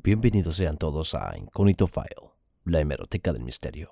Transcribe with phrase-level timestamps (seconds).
[0.00, 2.32] Bienvenidos sean todos a Incognito File,
[2.64, 3.90] la hemeroteca del misterio.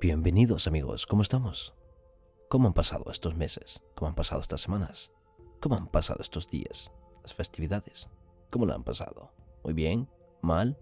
[0.00, 1.74] Bienvenidos amigos, ¿cómo estamos?
[2.48, 3.82] ¿Cómo han pasado estos meses?
[3.94, 5.12] ¿Cómo han pasado estas semanas?
[5.60, 6.90] ¿Cómo han pasado estos días?
[7.22, 8.08] Las festividades.
[8.50, 9.32] ¿Cómo lo han pasado?
[9.62, 10.08] ¿Muy bien?
[10.40, 10.76] ¿Mal?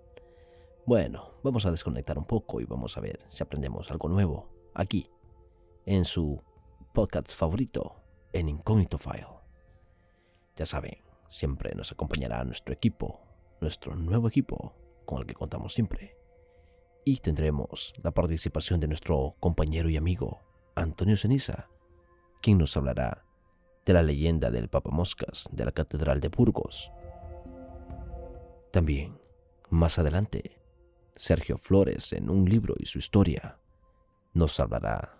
[0.86, 5.10] Bueno, vamos a desconectar un poco y vamos a ver si aprendemos algo nuevo aquí,
[5.84, 6.42] en su
[6.92, 8.02] podcast favorito,
[8.32, 9.26] en Incognito File.
[10.56, 13.20] Ya saben, siempre nos acompañará nuestro equipo,
[13.60, 14.74] nuestro nuevo equipo,
[15.06, 16.16] con el que contamos siempre.
[17.04, 20.40] Y tendremos la participación de nuestro compañero y amigo,
[20.74, 21.68] Antonio Ceniza,
[22.42, 23.24] quien nos hablará
[23.86, 26.92] de la leyenda del Papa Moscas de la Catedral de Burgos.
[28.72, 29.20] También,
[29.68, 30.60] más adelante,
[31.14, 33.60] Sergio Flores, en un libro y su historia,
[34.34, 35.19] nos hablará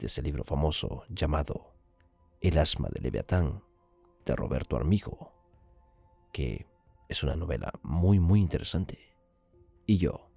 [0.00, 1.74] de ese libro famoso llamado
[2.40, 3.62] El asma de Leviatán
[4.24, 5.34] de Roberto Armijo,
[6.32, 6.66] que
[7.08, 8.98] es una novela muy muy interesante.
[9.86, 10.30] Y yo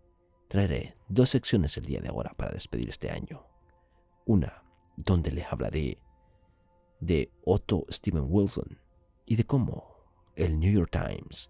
[0.50, 3.48] traeré dos secciones el día de ahora para despedir este año.
[4.26, 4.64] Una
[4.98, 5.98] donde les hablaré
[7.00, 8.80] de Otto Steven Wilson
[9.26, 9.96] y de cómo
[10.36, 11.50] el New York Times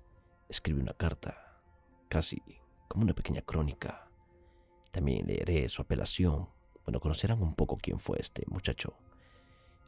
[0.50, 1.64] escribe una carta,
[2.10, 2.42] casi
[2.88, 4.12] como una pequeña crónica.
[4.92, 6.50] También leeré su apelación
[6.86, 8.96] bueno, conocerán un poco quién fue este muchacho.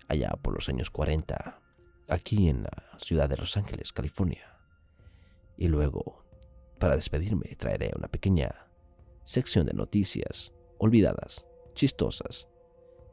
[0.07, 1.59] Allá por los años 40,
[2.07, 4.59] aquí en la ciudad de Los Ángeles, California.
[5.57, 6.23] Y luego,
[6.79, 8.67] para despedirme, traeré una pequeña
[9.23, 12.47] sección de noticias olvidadas, chistosas,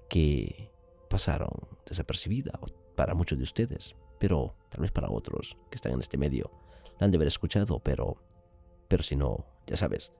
[0.08, 0.70] que
[1.08, 1.50] pasaron
[1.86, 2.56] desapercibidas
[2.94, 6.50] para muchos de ustedes, pero tal vez para otros que están en este medio
[6.98, 8.16] la han de haber escuchado, pero,
[8.88, 10.12] pero si no, ya sabes,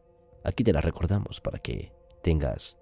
[0.44, 2.78] aquí te la recordamos para que tengas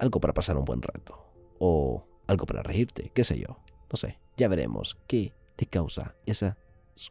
[0.00, 1.26] algo para pasar un buen rato.
[1.58, 3.58] O algo para reírte, qué sé yo.
[3.90, 6.56] No sé, ya veremos qué te causa esas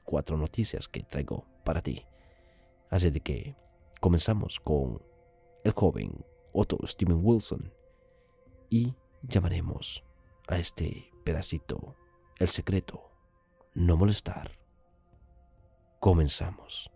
[0.04, 2.06] cuatro noticias que traigo para ti.
[2.90, 3.56] Así de que
[4.02, 5.02] comenzamos con
[5.64, 7.72] el joven Otto Steven Wilson
[8.70, 10.04] y llamaremos
[10.48, 11.96] a este pedacito
[12.40, 13.12] el secreto,
[13.76, 14.58] no molestar.
[16.00, 16.92] Comenzamos.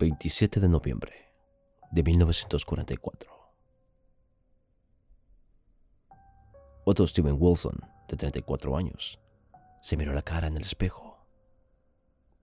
[0.00, 1.12] 27 de noviembre
[1.90, 3.30] de 1944.
[6.86, 7.78] Otto Steven Wilson,
[8.08, 9.20] de 34 años,
[9.82, 11.26] se miró la cara en el espejo.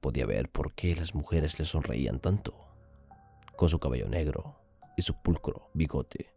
[0.01, 2.53] Podía ver por qué las mujeres le sonreían tanto.
[3.55, 4.61] Con su cabello negro
[4.95, 6.35] y su pulcro bigote,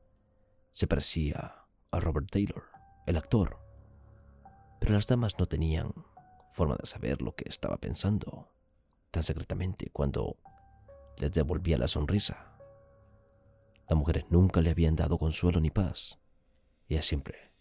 [0.70, 2.64] se parecía a Robert Taylor,
[3.04, 3.58] el actor.
[4.80, 5.92] Pero las damas no tenían
[6.54, 8.54] forma de saber lo que estaba pensando
[9.10, 10.38] tan secretamente cuando
[11.20, 12.56] les devolvía la sonrisa.
[13.88, 16.18] Las mujeres nunca le habían dado consuelo ni paz.
[16.88, 17.52] Ellas siempre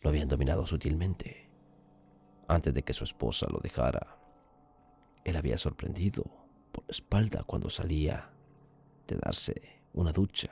[0.00, 1.50] lo habían dominado sutilmente.
[2.48, 4.18] Antes de que su esposa lo dejara,
[5.24, 6.24] él había sorprendido
[6.72, 8.30] por la espalda cuando salía
[9.06, 10.50] de darse una ducha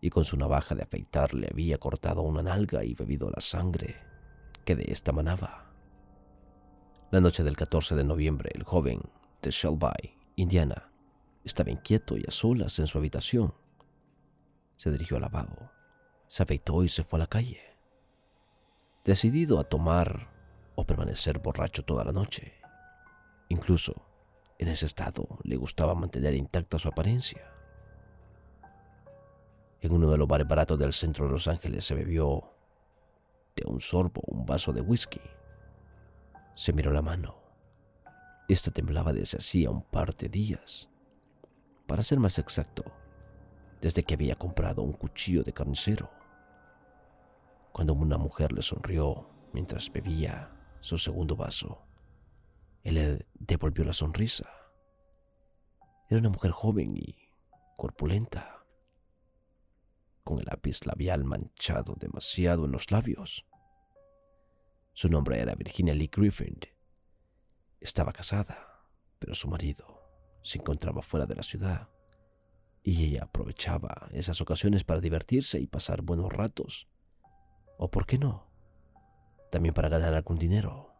[0.00, 3.96] y con su navaja de afeitar le había cortado una nalga y bebido la sangre
[4.64, 5.72] que de esta manaba.
[7.10, 9.00] La noche del 14 de noviembre, el joven
[9.40, 10.87] de Shelby, Indiana,
[11.48, 13.54] estaba inquieto y a solas en su habitación.
[14.76, 15.70] Se dirigió al lavabo,
[16.28, 17.60] se afeitó y se fue a la calle.
[19.04, 20.30] Decidido a tomar
[20.76, 22.54] o permanecer borracho toda la noche.
[23.48, 24.06] Incluso
[24.58, 27.50] en ese estado le gustaba mantener intacta su apariencia.
[29.80, 32.52] En uno de los bares baratos del centro de Los Ángeles se bebió
[33.56, 35.20] de un sorbo un vaso de whisky.
[36.54, 37.36] Se miró la mano.
[38.48, 40.90] Esta temblaba desde hacía un par de días
[41.88, 42.84] para ser más exacto,
[43.80, 46.10] desde que había comprado un cuchillo de carnicero.
[47.72, 51.86] Cuando una mujer le sonrió mientras bebía su segundo vaso,
[52.84, 54.46] él le devolvió la sonrisa.
[56.10, 57.16] Era una mujer joven y
[57.78, 58.66] corpulenta,
[60.24, 63.46] con el lápiz labial manchado demasiado en los labios.
[64.92, 66.58] Su nombre era Virginia Lee Griffin.
[67.80, 68.84] Estaba casada,
[69.18, 69.97] pero su marido
[70.48, 71.88] se encontraba fuera de la ciudad
[72.82, 76.88] y ella aprovechaba esas ocasiones para divertirse y pasar buenos ratos.
[77.76, 78.48] ¿O por qué no?
[79.50, 80.94] También para ganar algún dinero.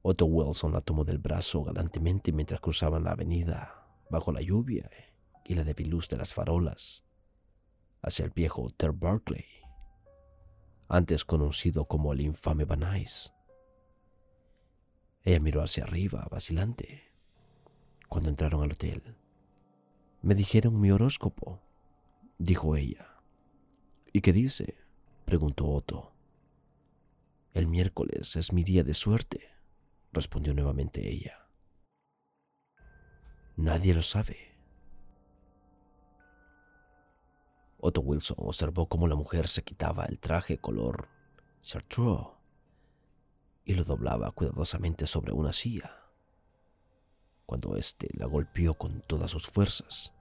[0.00, 4.88] Otto Wilson la tomó del brazo galantemente mientras cruzaban la avenida bajo la lluvia
[5.44, 7.04] y la débil luz de las farolas
[8.02, 9.44] hacia el viejo Hotel Berkeley.
[10.88, 12.84] antes conocido como el infame Van.
[15.22, 17.13] Ella miró hacia arriba, vacilante,
[18.14, 19.16] cuando entraron al hotel.
[20.22, 21.60] Me dijeron mi horóscopo,
[22.38, 23.08] dijo ella.
[24.12, 24.76] ¿Y qué dice?
[25.24, 26.12] preguntó Otto.
[27.54, 29.40] El miércoles es mi día de suerte,
[30.12, 31.48] respondió nuevamente ella.
[33.56, 34.56] Nadie lo sabe.
[37.78, 41.08] Otto Wilson observó cómo la mujer se quitaba el traje color
[41.62, 42.28] chartreux
[43.64, 46.03] y lo doblaba cuidadosamente sobre una silla.
[47.46, 50.12] Cuando éste la golpeó con todas sus fuerzas,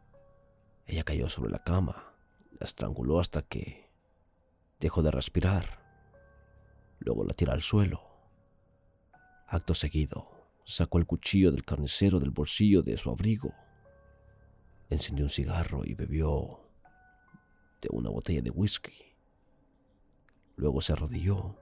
[0.85, 2.13] ella cayó sobre la cama,
[2.59, 3.89] la estranguló hasta que
[4.79, 5.81] dejó de respirar.
[6.99, 8.01] Luego la tiró al suelo.
[9.47, 10.29] Acto seguido,
[10.65, 13.53] sacó el cuchillo del carnicero del bolsillo de su abrigo,
[14.89, 16.59] encendió un cigarro y bebió
[17.81, 19.15] de una botella de whisky.
[20.55, 21.57] Luego se arrodilló,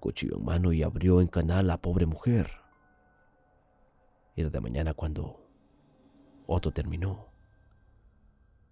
[0.00, 2.65] cuchillo en mano y abrió en canal a la pobre mujer.
[4.36, 5.48] Era de mañana cuando
[6.46, 7.32] Otto terminó.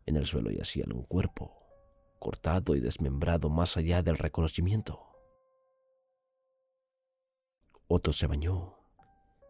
[0.04, 1.56] En el suelo yacía un cuerpo,
[2.18, 5.00] cortado y desmembrado más allá del reconocimiento.
[7.88, 8.76] Otto se bañó,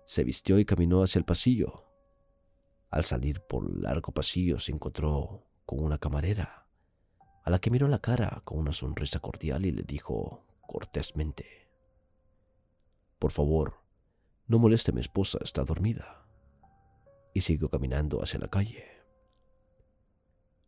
[0.06, 1.84] se vistió y caminó hacia el pasillo.
[2.90, 6.69] Al salir por el largo pasillo se encontró con una camarera,
[7.43, 11.69] a la que miró la cara con una sonrisa cordial y le dijo cortésmente,
[13.19, 13.83] Por favor,
[14.46, 16.26] no moleste a mi esposa, está dormida.
[17.32, 18.85] Y siguió caminando hacia la calle.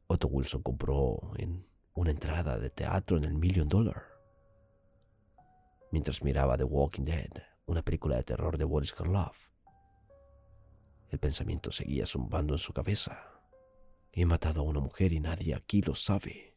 [0.07, 4.03] Otto Wilson compró en una entrada de teatro en el Million Dollar.
[5.91, 7.31] Mientras miraba The Walking Dead,
[7.67, 9.49] una película de terror de Boris Karloff,
[11.09, 13.41] el pensamiento seguía zumbando en su cabeza.
[14.13, 16.57] He matado a una mujer y nadie aquí lo sabe.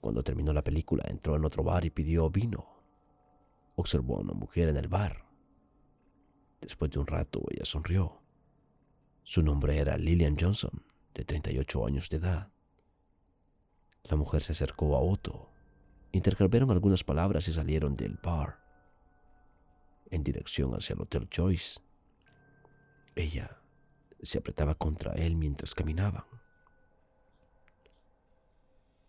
[0.00, 2.82] Cuando terminó la película, entró en otro bar y pidió vino.
[3.76, 5.29] Observó a una mujer en el bar.
[6.60, 8.20] Después de un rato, ella sonrió.
[9.22, 10.82] Su nombre era Lillian Johnson
[11.14, 12.52] de 38 años de edad.
[14.04, 15.50] La mujer se acercó a Otto,
[16.12, 18.58] intercambiaron algunas palabras y salieron del bar
[20.10, 21.80] en dirección hacia el Hotel Joyce.
[23.14, 23.56] Ella
[24.22, 26.24] se apretaba contra él mientras caminaban.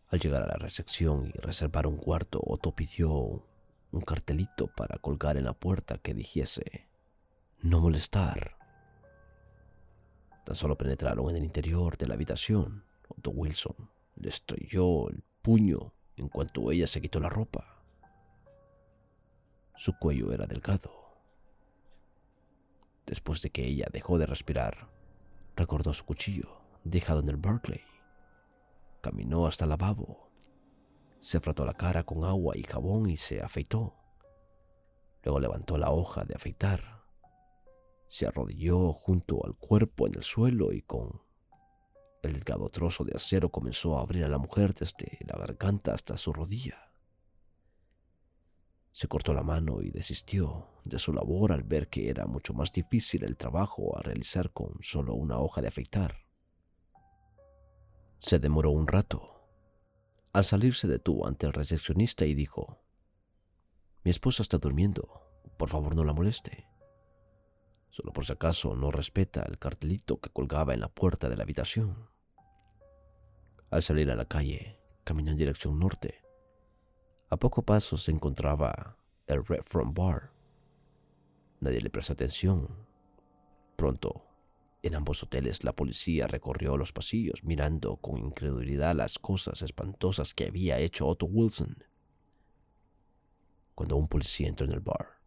[0.09, 3.45] Al llegar a la recepción y reservar un cuarto, Otto pidió
[3.91, 6.90] un cartelito para colgar en la puerta que dijese
[7.61, 8.57] no molestar.
[10.45, 12.83] Tan solo penetraron en el interior de la habitación.
[13.07, 13.75] Otto Wilson
[14.15, 17.83] le estrelló el puño en cuanto ella se quitó la ropa.
[19.75, 20.91] Su cuello era delgado.
[23.05, 24.89] Después de que ella dejó de respirar,
[25.55, 27.81] recordó su cuchillo dejado en el Berkeley.
[29.01, 30.31] Caminó hasta el lavabo.
[31.19, 33.95] Se frotó la cara con agua y jabón y se afeitó.
[35.23, 37.00] Luego levantó la hoja de afeitar
[38.11, 41.21] se arrodilló junto al cuerpo en el suelo y con
[42.21, 46.17] el delgado trozo de acero comenzó a abrir a la mujer desde la garganta hasta
[46.17, 46.91] su rodilla.
[48.91, 52.73] Se cortó la mano y desistió de su labor al ver que era mucho más
[52.73, 56.17] difícil el trabajo a realizar con solo una hoja de afeitar.
[58.19, 59.47] Se demoró un rato.
[60.33, 62.83] Al salir se detuvo ante el recepcionista y dijo,
[64.03, 66.70] Mi esposa está durmiendo, por favor no la moleste.
[67.91, 71.43] Solo por si acaso no respeta el cartelito que colgaba en la puerta de la
[71.43, 72.09] habitación.
[73.69, 76.23] Al salir a la calle, caminó en dirección norte.
[77.29, 80.31] A poco paso se encontraba el Red Front Bar.
[81.59, 82.69] Nadie le prestó atención.
[83.75, 84.25] Pronto,
[84.83, 90.47] en ambos hoteles la policía recorrió los pasillos mirando con incredulidad las cosas espantosas que
[90.47, 91.83] había hecho Otto Wilson.
[93.75, 95.20] Cuando un policía entró en el bar,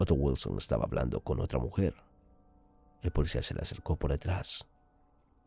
[0.00, 1.94] Otto Wilson estaba hablando con otra mujer.
[3.02, 4.66] El policía se le acercó por detrás,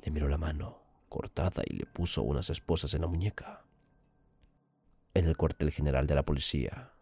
[0.04, 0.80] le miró la mano
[1.10, 3.66] cortada y le puso unas esposas en la muñeca.
[5.16, 6.94] En el cuartel general de la policía,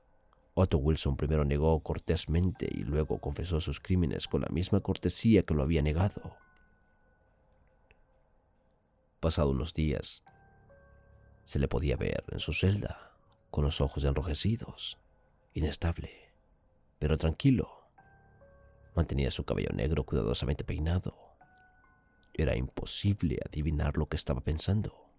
[0.53, 5.53] Otto Wilson primero negó cortésmente y luego confesó sus crímenes con la misma cortesía que
[5.53, 6.37] lo había negado.
[9.19, 10.23] Pasado unos días,
[11.43, 13.11] se le podía ver en su celda,
[13.49, 14.97] con los ojos enrojecidos,
[15.53, 16.20] inestable
[17.01, 17.89] pero tranquilo.
[18.95, 21.17] Mantenía su cabello negro cuidadosamente peinado.
[22.31, 25.09] Era imposible adivinar lo que estaba pensando.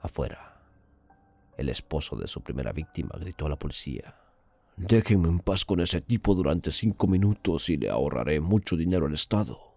[0.00, 0.62] Afuera,
[1.58, 4.16] el esposo de su primera víctima gritó a la policía.
[4.76, 9.14] Déjenme en paz con ese tipo durante cinco minutos y le ahorraré mucho dinero al
[9.14, 9.74] Estado.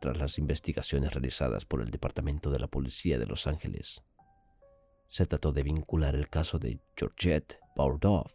[0.00, 4.04] Tras las investigaciones realizadas por el Departamento de la Policía de Los Ángeles,
[5.10, 8.32] se trató de vincular el caso de Georgette Bordoff,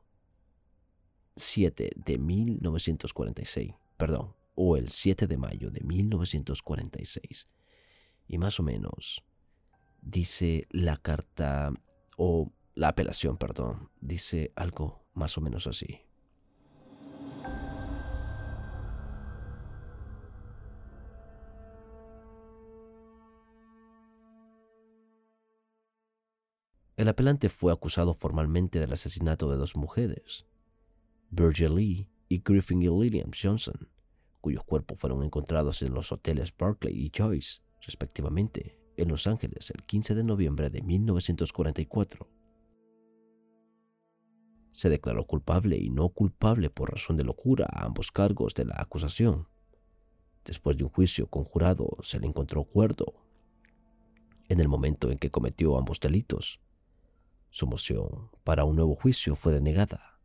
[1.35, 7.47] 7 de 1946, perdón, o el 7 de mayo de 1946.
[8.27, 9.23] Y más o menos
[10.01, 11.71] dice la carta,
[12.17, 16.01] o la apelación, perdón, dice algo más o menos así.
[26.95, 30.47] El apelante fue acusado formalmente del asesinato de dos mujeres,
[31.29, 33.87] Virgil Lee y Griffin y William Johnson,
[34.41, 39.83] cuyos cuerpos fueron encontrados en los hoteles Berkeley y Joyce, respectivamente, en Los Ángeles el
[39.83, 42.27] 15 de noviembre de 1944.
[44.71, 48.75] Se declaró culpable y no culpable por razón de locura a ambos cargos de la
[48.77, 49.47] acusación.
[50.45, 53.25] Después de un juicio conjurado, se le encontró cuerdo.
[54.49, 56.61] En el momento en que cometió ambos delitos,
[57.49, 60.16] su moción para un nuevo juicio fue denegada.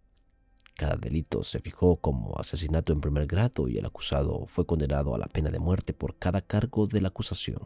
[0.76, 5.18] Cada delito se fijó como asesinato en primer grado y el acusado fue condenado a
[5.18, 7.62] la pena de muerte por cada cargo de la acusación.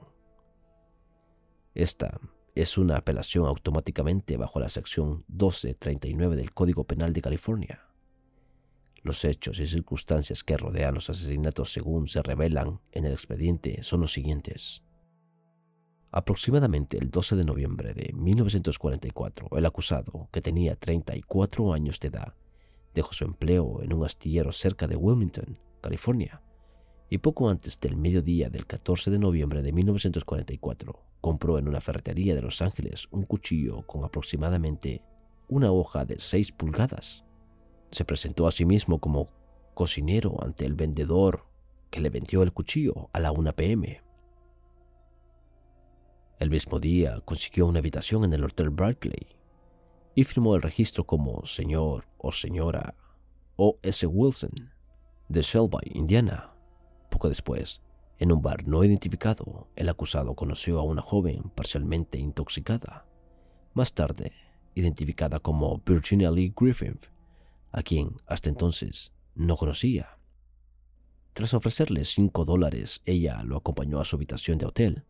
[1.75, 2.21] Esta
[2.55, 7.83] es una apelación automáticamente bajo la sección 1239 del Código Penal de California.
[9.03, 14.01] Los hechos y circunstancias que rodean los asesinatos según se revelan en el expediente son
[14.01, 14.83] los siguientes.
[16.11, 22.35] Aproximadamente el 12 de noviembre de 1944, el acusado, que tenía 34 años de edad,
[22.97, 26.43] dejó su empleo en un astillero cerca de Wilmington, California,
[27.11, 32.35] y poco antes del mediodía del 14 de noviembre de 1944 compró en una ferretería
[32.35, 35.05] de Los Ángeles un cuchillo con aproximadamente
[35.47, 37.25] una hoja de 6 pulgadas.
[37.93, 39.29] Se presentó a sí mismo como
[39.75, 41.47] cocinero ante el vendedor
[41.91, 44.03] que le vendió el cuchillo a la 1 pm.
[46.39, 49.36] El mismo día consiguió una habitación en el Hotel Berkeley
[50.17, 52.97] y firmó el registro como señor o señora
[53.55, 53.79] O.
[53.83, 54.05] S.
[54.07, 54.51] Wilson
[55.29, 56.55] de Shelby, Indiana.
[57.11, 57.83] Poco después,
[58.19, 63.07] en un bar no identificado, el acusado conoció a una joven parcialmente intoxicada,
[63.75, 64.33] más tarde
[64.75, 66.99] identificada como Virginia Lee Griffin,
[67.73, 70.19] a quien hasta entonces no conocía.
[71.35, 75.05] Tras ofrecerle cinco dólares, ella lo acompañó a su habitación de hotel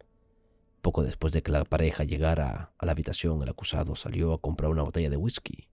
[0.87, 4.71] poco después de que la pareja llegara a la habitación, el acusado salió a comprar
[4.71, 5.69] una botella de whisky.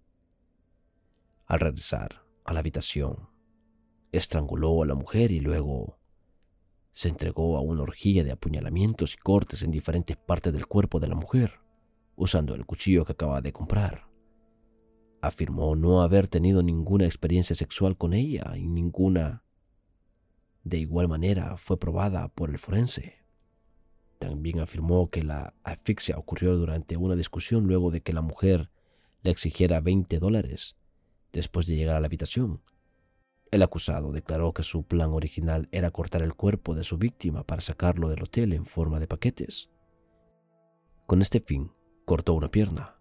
[1.45, 3.29] Al regresar a la habitación,
[4.11, 5.99] estranguló a la mujer y luego
[6.93, 11.09] se entregó a una orgía de apuñalamientos y cortes en diferentes partes del cuerpo de
[11.09, 11.59] la mujer,
[12.15, 14.07] usando el cuchillo que acababa de comprar.
[15.21, 19.43] Afirmó no haber tenido ninguna experiencia sexual con ella y ninguna.
[20.63, 23.22] De igual manera fue probada por el forense.
[24.23, 28.71] También afirmó que la asfixia ocurrió durante una discusión luego de que la mujer
[29.21, 30.77] le exigiera 20 dólares
[31.33, 32.61] después de llegar a la habitación.
[33.51, 37.61] El acusado declaró que su plan original era cortar el cuerpo de su víctima para
[37.61, 39.69] sacarlo del hotel en forma de paquetes.
[41.05, 41.71] Con este fin,
[42.05, 42.95] cortó una pierna,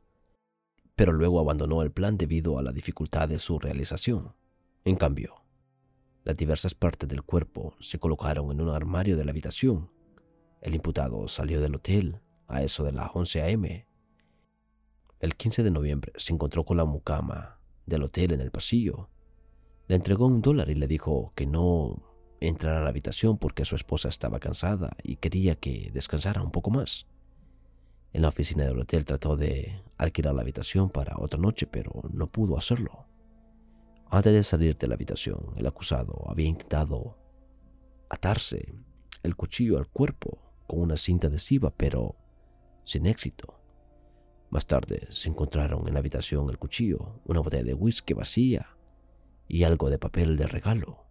[0.97, 4.35] pero luego abandonó el plan debido a la dificultad de su realización.
[4.85, 5.45] En cambio,
[6.25, 9.89] las diversas partes del cuerpo se colocaron en un armario de la habitación
[10.63, 13.87] el imputado salió del hotel a eso de las 11 a.m.
[15.19, 19.11] El 15 de noviembre se encontró con la mucama del hotel en el pasillo.
[19.89, 22.03] Le entregó un dólar y le dijo que no
[22.41, 26.71] entrar a la habitación porque su esposa estaba cansada y quería que descansara un poco
[26.71, 27.09] más.
[28.13, 32.29] En la oficina del hotel trató de alquilar la habitación para otra noche, pero no
[32.29, 33.07] pudo hacerlo.
[34.11, 37.17] Antes de salir de la habitación, el acusado había intentado
[38.11, 38.75] atarse
[39.23, 42.17] el cuchillo al cuerpo con una cinta adhesiva, pero
[42.85, 43.61] sin éxito.
[44.49, 48.79] Más tarde se encontraron en la habitación el cuchillo, una botella de whisky vacía
[49.47, 51.05] y algo de papel de regalo.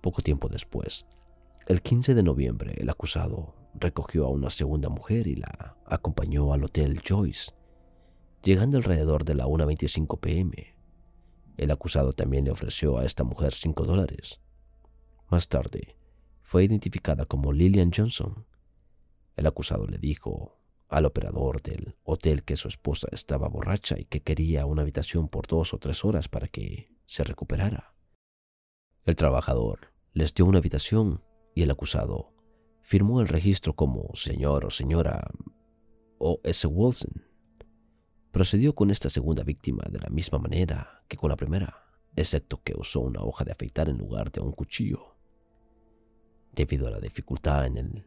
[0.00, 1.04] Poco tiempo después,
[1.66, 6.64] el 15 de noviembre, el acusado recogió a una segunda mujer y la acompañó al
[6.64, 7.52] Hotel Joyce.
[8.42, 10.74] Llegando alrededor de la 1.25 pm,
[11.58, 14.40] el acusado también le ofreció a esta mujer 5 dólares.
[15.28, 15.96] Más tarde,
[16.42, 18.46] fue identificada como Lillian Johnson.
[19.36, 20.58] El acusado le dijo
[20.88, 25.46] al operador del hotel que su esposa estaba borracha y que quería una habitación por
[25.46, 27.94] dos o tres horas para que se recuperara.
[29.04, 32.34] El trabajador les dio una habitación y el acusado
[32.82, 35.30] firmó el registro como señor o señora
[36.18, 36.40] O.
[36.44, 36.66] S.
[36.66, 37.24] Wilson.
[38.30, 41.84] Procedió con esta segunda víctima de la misma manera que con la primera,
[42.14, 45.11] excepto que usó una hoja de afeitar en lugar de un cuchillo.
[46.52, 48.06] Debido a la dificultad en el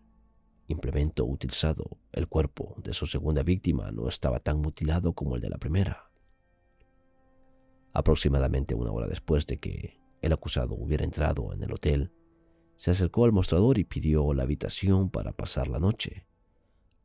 [0.68, 5.50] implemento utilizado, el cuerpo de su segunda víctima no estaba tan mutilado como el de
[5.50, 6.12] la primera.
[7.92, 12.12] Aproximadamente una hora después de que el acusado hubiera entrado en el hotel,
[12.78, 16.28] se acercó al mostrador y pidió la habitación para pasar la noche.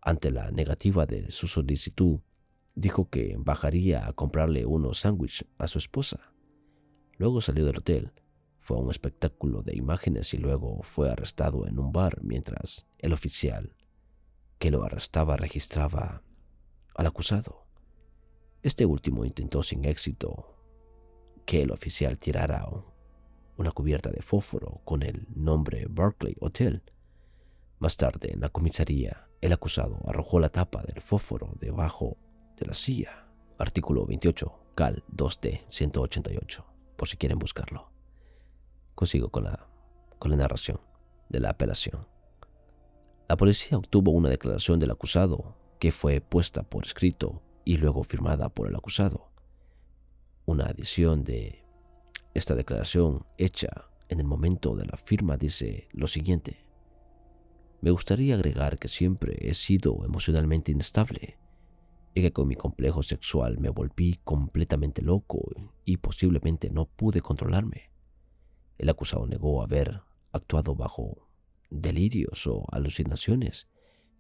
[0.02, 2.20] Ante la negativa de su solicitud,
[2.74, 6.34] dijo que bajaría a comprarle unos sándwiches a su esposa.
[7.18, 8.12] Luego salió del hotel,
[8.70, 13.12] fue a un espectáculo de imágenes y luego fue arrestado en un bar mientras el
[13.12, 13.74] oficial
[14.60, 16.22] que lo arrestaba registraba
[16.94, 17.66] al acusado.
[18.62, 20.56] Este último intentó sin éxito
[21.46, 22.64] que el oficial tirara
[23.56, 26.84] una cubierta de fósforo con el nombre Berkeley Hotel.
[27.80, 32.18] Más tarde, en la comisaría, el acusado arrojó la tapa del fósforo debajo
[32.56, 33.26] de la silla.
[33.58, 36.64] Artículo 28, Cal 2D 188,
[36.96, 37.89] por si quieren buscarlo.
[39.00, 39.66] Consigo con la,
[40.18, 40.78] con la narración
[41.30, 42.06] de la apelación.
[43.30, 48.50] La policía obtuvo una declaración del acusado que fue puesta por escrito y luego firmada
[48.50, 49.32] por el acusado.
[50.44, 51.64] Una adición de
[52.34, 56.66] esta declaración, hecha en el momento de la firma, dice lo siguiente.
[57.80, 61.38] Me gustaría agregar que siempre he sido emocionalmente inestable
[62.14, 65.40] y que con mi complejo sexual me volví completamente loco
[65.86, 67.89] y posiblemente no pude controlarme.
[68.80, 70.00] El acusado negó haber
[70.32, 71.28] actuado bajo
[71.68, 73.68] delirios o alucinaciones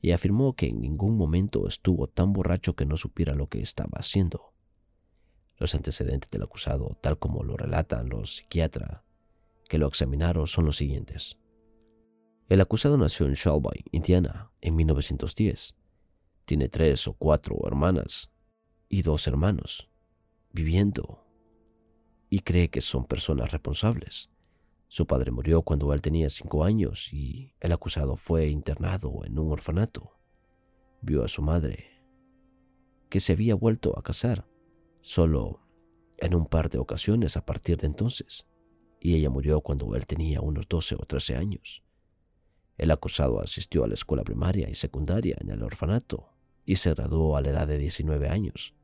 [0.02, 3.92] y afirmó que en ningún momento estuvo tan borracho que no supiera lo que estaba
[3.94, 4.52] haciendo.
[5.56, 9.00] Los antecedentes del acusado, tal como lo relatan los psiquiatras
[9.66, 11.38] que lo examinaron, son los siguientes.
[12.50, 15.74] El acusado nació en Shelby, Indiana, en 1910.
[16.44, 18.30] Tiene tres o cuatro hermanas
[18.90, 19.88] y dos hermanos,
[20.52, 21.24] viviendo,
[22.28, 24.29] y cree que son personas responsables.
[24.90, 29.52] Su padre murió cuando él tenía cinco años y el acusado fue internado en un
[29.52, 30.18] orfanato.
[31.00, 32.02] Vio a su madre,
[33.08, 34.48] que se había vuelto a casar,
[35.00, 35.60] solo
[36.18, 38.48] en un par de ocasiones a partir de entonces,
[38.98, 41.84] y ella murió cuando él tenía unos 12 o 13 años.
[42.76, 46.32] El acusado asistió a la escuela primaria y secundaria en el orfanato
[46.64, 48.74] y se graduó a la edad de 19 años.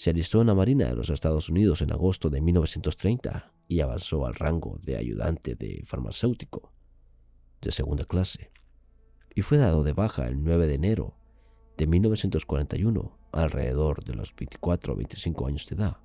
[0.00, 4.24] Se alistó en la Marina de los Estados Unidos en agosto de 1930 y avanzó
[4.24, 6.72] al rango de ayudante de farmacéutico
[7.60, 8.50] de segunda clase
[9.34, 11.18] y fue dado de baja el 9 de enero
[11.76, 15.98] de 1941 alrededor de los 24 o 25 años de edad.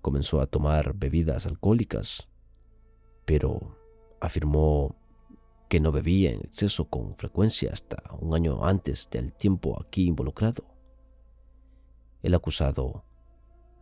[0.00, 2.30] Comenzó a tomar bebidas alcohólicas,
[3.26, 3.76] pero
[4.22, 4.96] afirmó
[5.68, 10.79] que no bebía en exceso con frecuencia hasta un año antes del tiempo aquí involucrado.
[12.22, 13.04] El acusado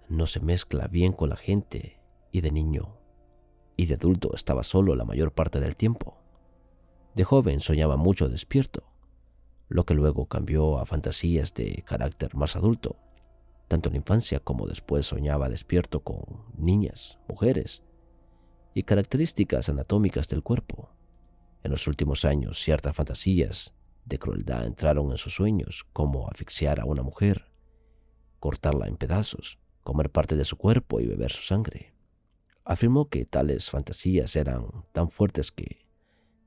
[0.09, 2.97] no se mezcla bien con la gente y de niño
[3.77, 6.19] y de adulto estaba solo la mayor parte del tiempo.
[7.15, 8.85] De joven soñaba mucho despierto
[9.69, 12.97] lo que luego cambió a fantasías de carácter más adulto.
[13.69, 17.83] Tanto en la infancia como después soñaba despierto con niñas, mujeres
[18.73, 20.91] y características anatómicas del cuerpo.
[21.63, 23.75] En los últimos años ciertas fantasías
[24.07, 27.48] de crueldad entraron en sus sueños, como asfixiar a una mujer,
[28.39, 31.95] cortarla en pedazos, comer parte de su cuerpo y beber su sangre.
[32.65, 35.87] Afirmó que tales fantasías eran tan fuertes que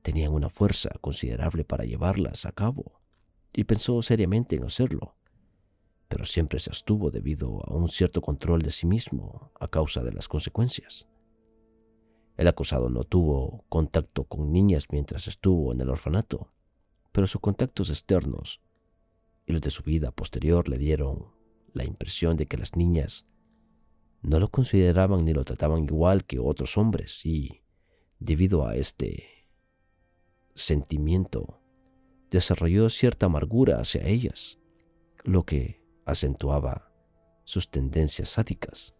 [0.02, 3.00] tenían una fuerza considerable para llevarlas a cabo
[3.52, 5.16] y pensó seriamente en hacerlo,
[6.08, 10.12] pero siempre se abstuvo debido a un cierto control de sí mismo a causa de
[10.12, 11.08] las consecuencias.
[12.36, 16.52] El acusado no tuvo contacto con niñas mientras estuvo en el orfanato,
[17.12, 18.60] pero sus contactos externos
[19.46, 21.41] y los de su vida posterior le dieron
[21.72, 23.26] la impresión de que las niñas
[24.22, 27.62] no lo consideraban ni lo trataban igual que otros hombres y,
[28.18, 29.48] debido a este
[30.54, 31.60] sentimiento,
[32.30, 34.58] desarrolló cierta amargura hacia ellas,
[35.24, 36.92] lo que acentuaba
[37.44, 38.94] sus tendencias sádicas.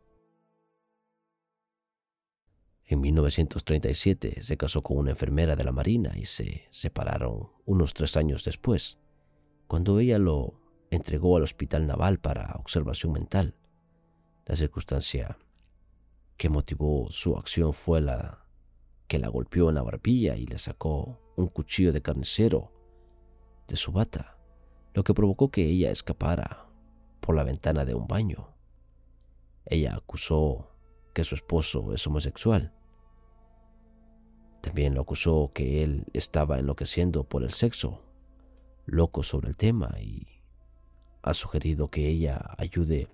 [2.84, 8.16] En 1937 se casó con una enfermera de la Marina y se separaron unos tres
[8.16, 8.98] años después,
[9.66, 10.61] cuando ella lo
[10.94, 13.56] entregó al Hospital Naval para observación mental.
[14.46, 15.38] La circunstancia
[16.36, 18.46] que motivó su acción fue la
[19.08, 22.72] que la golpeó en la barbilla y le sacó un cuchillo de carnicero
[23.68, 24.38] de su bata,
[24.94, 26.68] lo que provocó que ella escapara
[27.20, 28.54] por la ventana de un baño.
[29.64, 30.70] Ella acusó
[31.14, 32.72] que su esposo es homosexual
[34.62, 38.00] también lo acusó que él estaba enloqueciendo por el sexo,
[38.86, 40.31] loco sobre el tema y
[41.22, 43.08] ha sugerido que ella ayude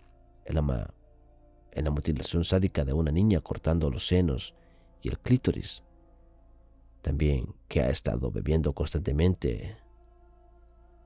[0.44, 0.94] en la,
[1.72, 4.54] en la mutilación sádica de una niña cortando los senos
[5.02, 5.84] y el clítoris.
[7.02, 9.76] También que ha estado bebiendo constantemente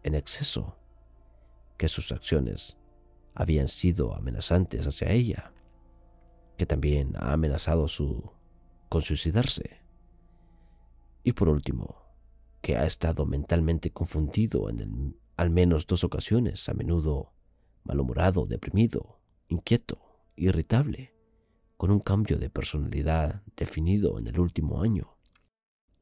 [0.02, 0.76] en exceso,
[1.76, 2.78] que sus acciones
[3.34, 5.52] habían sido amenazantes hacia ella,
[6.56, 8.32] que también ha amenazado su,
[8.88, 9.80] con suicidarse.
[11.24, 11.96] Y por último,
[12.60, 17.34] que ha estado mentalmente confundido en al menos dos ocasiones, a menudo
[17.82, 21.16] malhumorado, deprimido, inquieto, irritable,
[21.76, 25.18] con un cambio de personalidad definido en el último año.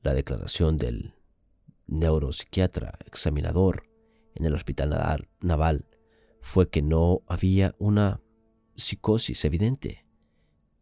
[0.03, 1.14] La declaración del
[1.87, 3.88] neuropsiquiatra examinador
[4.35, 4.90] en el hospital
[5.40, 5.87] naval
[6.42, 8.20] fue que no había una
[8.76, 10.05] psicosis evidente,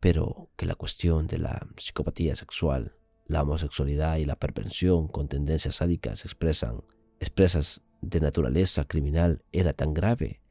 [0.01, 2.97] pero que la cuestión de la psicopatía sexual
[3.29, 6.83] la homosexualidad y la perversión con tendencias sádicas expresan,
[7.21, 10.43] expresas de naturaleza criminal era tan grave,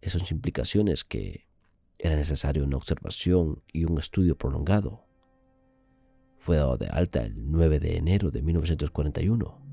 [0.00, 1.46] esas implicaciones que
[1.98, 5.04] era necesario una observación y un estudio prolongado.
[6.36, 9.68] Fue dado de alta el 9 de enero de 1941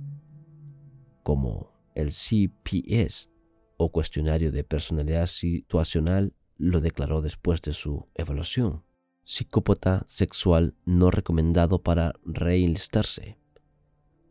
[1.23, 3.29] como el CPS
[3.77, 8.85] o cuestionario de personalidad situacional lo declaró después de su evaluación
[9.25, 13.37] psicópata sexual no recomendado para reenlistarse.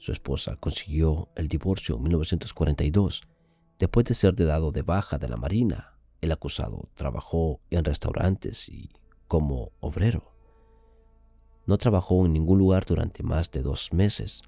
[0.04, 3.22] Su esposa consiguió el divorcio en 1942
[3.78, 5.94] después de ser dado de baja de la Marina.
[6.20, 8.90] El acusado trabajó en restaurantes y
[9.28, 10.34] como obrero.
[11.64, 14.42] No trabajó en ningún lugar durante más de dos meses.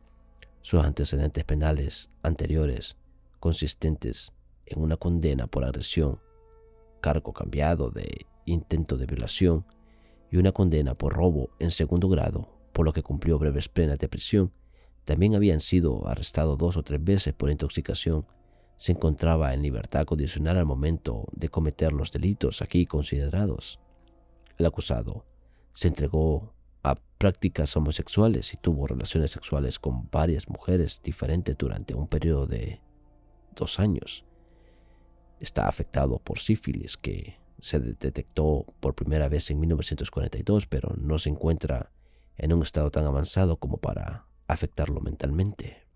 [0.60, 2.98] Sus antecedentes penales anteriores,
[3.40, 4.34] consistentes
[4.66, 6.20] en una condena por agresión,
[7.00, 9.64] cargo cambiado de intento de violación,
[10.30, 14.08] y una condena por robo en segundo grado, por lo que cumplió breves penas de
[14.10, 14.52] prisión.
[15.06, 18.26] También habían sido arrestados dos o tres veces por intoxicación.
[18.76, 23.78] Se encontraba en libertad condicional al momento de cometer los delitos aquí considerados.
[24.58, 25.24] El acusado
[25.72, 32.08] se entregó a prácticas homosexuales y tuvo relaciones sexuales con varias mujeres diferentes durante un
[32.08, 32.82] periodo de
[33.54, 34.24] dos años.
[35.38, 41.28] Está afectado por sífilis que se detectó por primera vez en 1942, pero no se
[41.28, 41.92] encuentra
[42.36, 45.86] en un estado tan avanzado como para afectarlo mentalmente.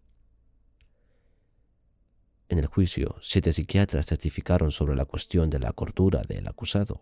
[2.49, 7.01] En el juicio, siete psiquiatras testificaron sobre la cuestión de la cordura del acusado.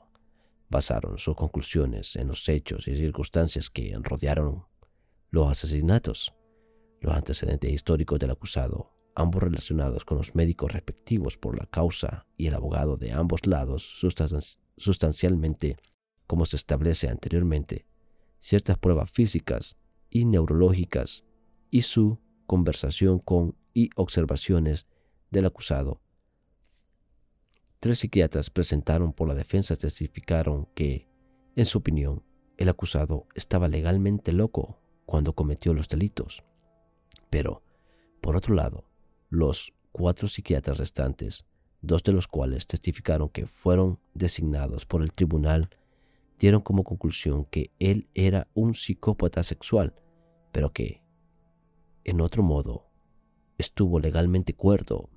[0.68, 4.66] Basaron sus conclusiones en los hechos y circunstancias que rodearon
[5.30, 6.34] los asesinatos,
[7.00, 12.48] los antecedentes históricos del acusado, ambos relacionados con los médicos respectivos por la causa y
[12.48, 14.00] el abogado de ambos lados
[14.76, 15.78] sustancialmente,
[16.26, 17.86] como se establece anteriormente,
[18.38, 19.78] ciertas pruebas físicas
[20.10, 21.24] y neurológicas
[21.70, 24.86] y su conversación con y observaciones
[25.30, 26.00] del acusado.
[27.80, 31.08] Tres psiquiatras presentaron por la defensa testificaron que,
[31.54, 32.24] en su opinión,
[32.56, 36.42] el acusado estaba legalmente loco cuando cometió los delitos.
[37.30, 37.62] Pero,
[38.20, 38.84] por otro lado,
[39.30, 41.46] los cuatro psiquiatras restantes,
[41.80, 45.70] dos de los cuales testificaron que fueron designados por el tribunal,
[46.38, 49.94] dieron como conclusión que él era un psicópata sexual,
[50.50, 51.02] pero que,
[52.10, 52.86] en otro modo,
[53.58, 55.10] estuvo legalmente cuerdo,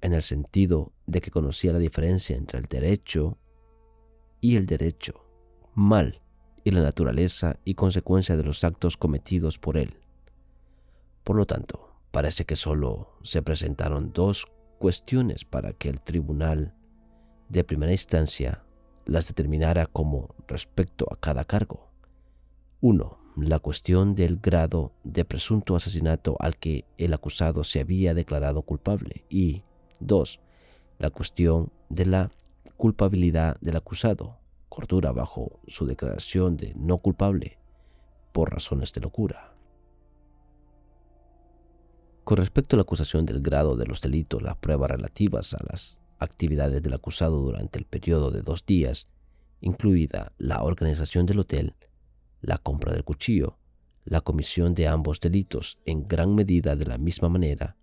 [0.00, 3.38] en el sentido de que conocía la diferencia entre el derecho
[4.40, 5.24] y el derecho,
[5.74, 6.22] mal,
[6.64, 9.96] y la naturaleza y consecuencia de los actos cometidos por él.
[11.24, 14.46] Por lo tanto, Parece que solo se presentaron dos
[14.78, 16.74] cuestiones para que el tribunal
[17.48, 18.64] de primera instancia
[19.04, 21.90] las determinara como respecto a cada cargo.
[22.80, 28.62] Uno, la cuestión del grado de presunto asesinato al que el acusado se había declarado
[28.62, 29.62] culpable y
[30.00, 30.40] 2.
[30.98, 32.30] La cuestión de la
[32.76, 37.58] culpabilidad del acusado, cordura bajo su declaración de no culpable
[38.32, 39.54] por razones de locura.
[42.24, 45.98] Con respecto a la acusación del grado de los delitos, las pruebas relativas a las
[46.18, 49.08] actividades del acusado durante el periodo de dos días,
[49.60, 51.74] incluida la organización del hotel,
[52.40, 53.58] la compra del cuchillo,
[54.04, 57.76] la comisión de ambos delitos en gran medida de la misma manera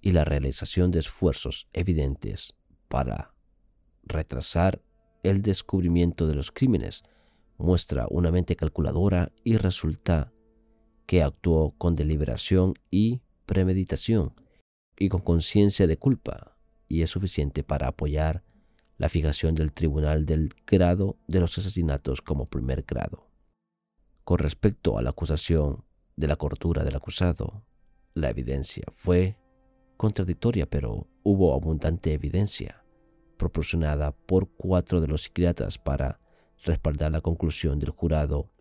[0.00, 2.54] y la realización de esfuerzos evidentes
[2.88, 3.34] para
[4.04, 4.80] retrasar
[5.22, 7.02] el descubrimiento de los crímenes,
[7.58, 10.32] muestra una mente calculadora y resulta
[11.06, 14.34] que actuó con deliberación y premeditación
[14.96, 16.56] y con conciencia de culpa
[16.88, 18.44] y es suficiente para apoyar
[18.96, 23.27] la fijación del tribunal del grado de los asesinatos como primer grado.
[24.28, 25.86] Con respecto a la acusación
[26.16, 27.64] de la cordura del acusado,
[28.12, 29.38] la evidencia fue
[29.96, 32.84] contradictoria, pero hubo abundante evidencia
[33.38, 36.20] proporcionada por cuatro de los psiquiatras para
[36.62, 38.52] respaldar la conclusión del jurado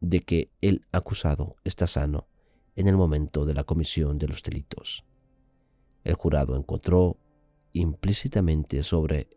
[0.00, 2.28] de que el acusado está sano
[2.76, 5.06] en el momento de la comisión de los delitos.
[6.04, 7.16] El jurado encontró
[7.72, 9.30] implícitamente sobre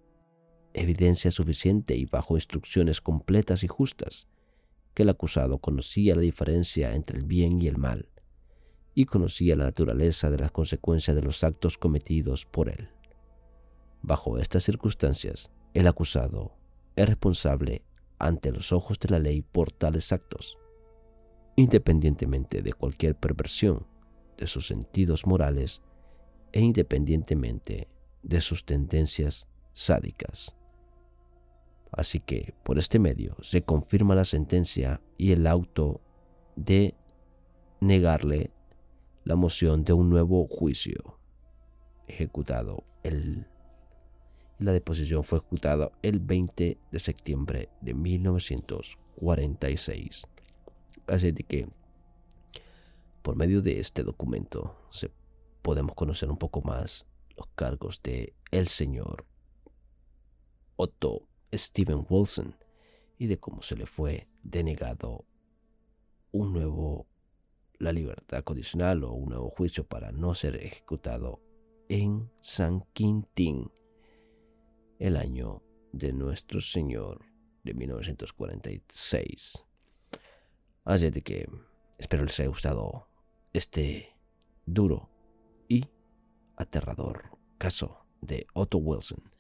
[0.74, 4.28] evidencia suficiente y bajo instrucciones completas y justas
[4.94, 8.10] que el acusado conocía la diferencia entre el bien y el mal
[8.94, 12.90] y conocía la naturaleza de las consecuencias de los actos cometidos por él.
[14.02, 16.54] Bajo estas circunstancias, el acusado
[16.96, 17.84] es responsable
[18.20, 20.58] ante los ojos de la ley por tales actos,
[21.56, 23.88] independientemente de cualquier perversión
[24.38, 25.82] de sus sentidos morales
[26.52, 27.88] e independientemente
[28.24, 30.56] de sus tendencias sádicas.
[31.92, 36.02] Así que por este medio se confirma la sentencia y el auto
[36.56, 36.96] de
[37.80, 38.52] negarle
[39.24, 41.20] la moción de un nuevo juicio
[42.08, 43.46] ejecutado el
[44.62, 50.28] la deposición fue ejecutada el 20 de septiembre de 1946.
[51.08, 51.68] Así que
[53.24, 55.12] por medio de este documento se
[55.64, 59.26] podemos conocer un poco más los cargos de el señor
[60.76, 62.56] Otto Steven Wilson
[63.18, 65.26] y de cómo se le fue denegado
[66.32, 67.08] un nuevo
[67.82, 71.42] la libertad condicional o un nuevo juicio para no ser ejecutado
[71.90, 73.72] en San Quintín
[75.00, 77.26] el año de nuestro Señor
[77.64, 79.66] de 1946.
[80.84, 81.50] Así de que
[81.98, 83.08] espero les haya gustado
[83.52, 84.16] este
[84.66, 85.10] duro
[85.68, 85.86] y
[86.56, 89.31] aterrador caso de Otto Wilson.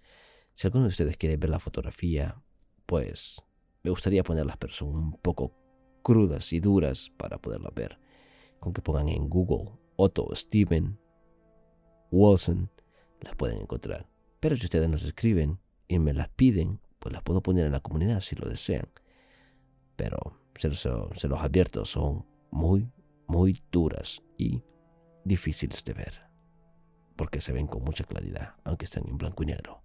[0.61, 2.39] Si alguno de ustedes quiere ver la fotografía,
[2.85, 3.43] pues
[3.81, 5.55] me gustaría poner las personas un poco
[6.03, 7.97] crudas y duras para poderla ver.
[8.59, 10.99] Con que pongan en Google Otto Steven
[12.11, 12.69] Wilson,
[13.21, 14.07] las pueden encontrar.
[14.39, 17.79] Pero si ustedes nos escriben y me las piden, pues las puedo poner en la
[17.79, 18.87] comunidad si lo desean.
[19.95, 20.19] Pero
[20.53, 22.87] se los, se los advierto, son muy,
[23.25, 24.61] muy duras y
[25.25, 26.21] difíciles de ver.
[27.15, 29.80] Porque se ven con mucha claridad, aunque están en blanco y negro.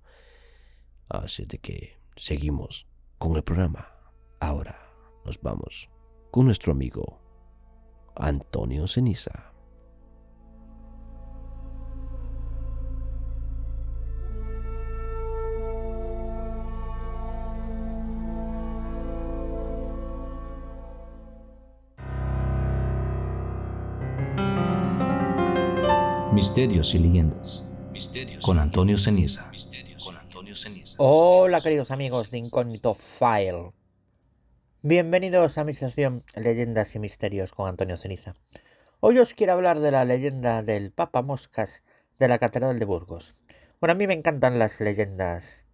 [1.09, 2.87] Así de que seguimos
[3.19, 3.89] con el programa.
[4.41, 4.77] Ahora
[5.25, 5.89] nos vamos
[6.31, 7.21] con nuestro amigo
[8.17, 9.53] Antonio Ceniza.
[26.33, 27.65] Misterios y leyendas.
[28.43, 29.51] con Antonio Ceniza.
[30.99, 33.73] Hola queridos amigos de Incógnito File.
[34.83, 38.35] Bienvenidos a mi sección Leyendas y Misterios con Antonio Ceniza.
[39.01, 41.83] Hoy os quiero hablar de la leyenda del Papa Moscas
[42.19, 43.35] de la Catedral de Burgos.
[43.81, 45.65] Bueno, a mí me encantan las leyendas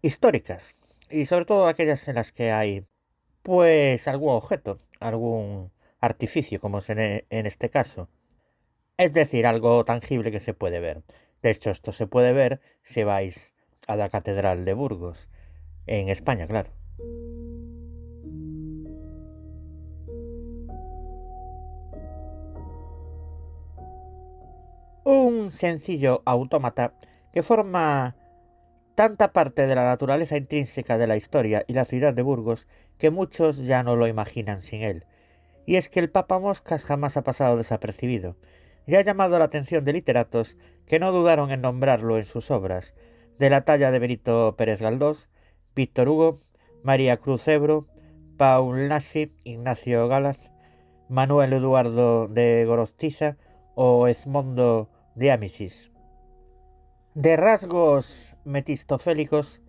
[0.00, 0.76] históricas
[1.10, 2.86] y sobre todo aquellas en las que hay
[3.42, 8.08] pues algún objeto, algún artificio como es en, en este caso
[8.96, 11.02] es decir, algo tangible que se puede ver.
[11.42, 13.51] De hecho, esto se puede ver si vais
[13.86, 15.28] a la Catedral de Burgos,
[15.86, 16.70] en España, claro.
[25.04, 26.94] Un sencillo autómata
[27.32, 28.16] que forma
[28.94, 32.68] tanta parte de la naturaleza intrínseca de la historia y la ciudad de Burgos
[32.98, 35.06] que muchos ya no lo imaginan sin él.
[35.66, 38.36] Y es que el Papa Moscas jamás ha pasado desapercibido
[38.86, 42.94] y ha llamado la atención de literatos que no dudaron en nombrarlo en sus obras,
[43.42, 45.28] de la talla de Benito Pérez Galdós,
[45.74, 46.38] Víctor Hugo,
[46.84, 47.88] María Cruz Ebro,
[48.36, 50.38] Paul Nassi, Ignacio Galaz,
[51.08, 53.36] Manuel Eduardo de Gorostiza
[53.74, 55.90] o Esmondo de Amisis.
[57.14, 59.60] De rasgos metistofélicos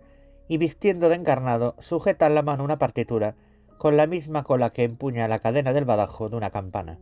[0.47, 3.33] y vistiendo de encarnado, sujeta en la mano una partitura
[3.79, 6.99] con la misma cola que empuña la cadena del badajo de una campana.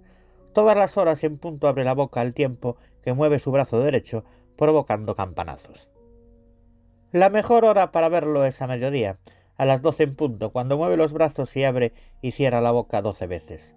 [0.54, 4.24] Todas las horas en punto abre la boca al tiempo que mueve su brazo derecho,
[4.56, 5.92] provocando campanazos.
[7.12, 9.18] La mejor hora para verlo es a mediodía,
[9.58, 13.02] a las doce en punto, cuando mueve los brazos y abre y cierra la boca
[13.02, 13.76] doce veces.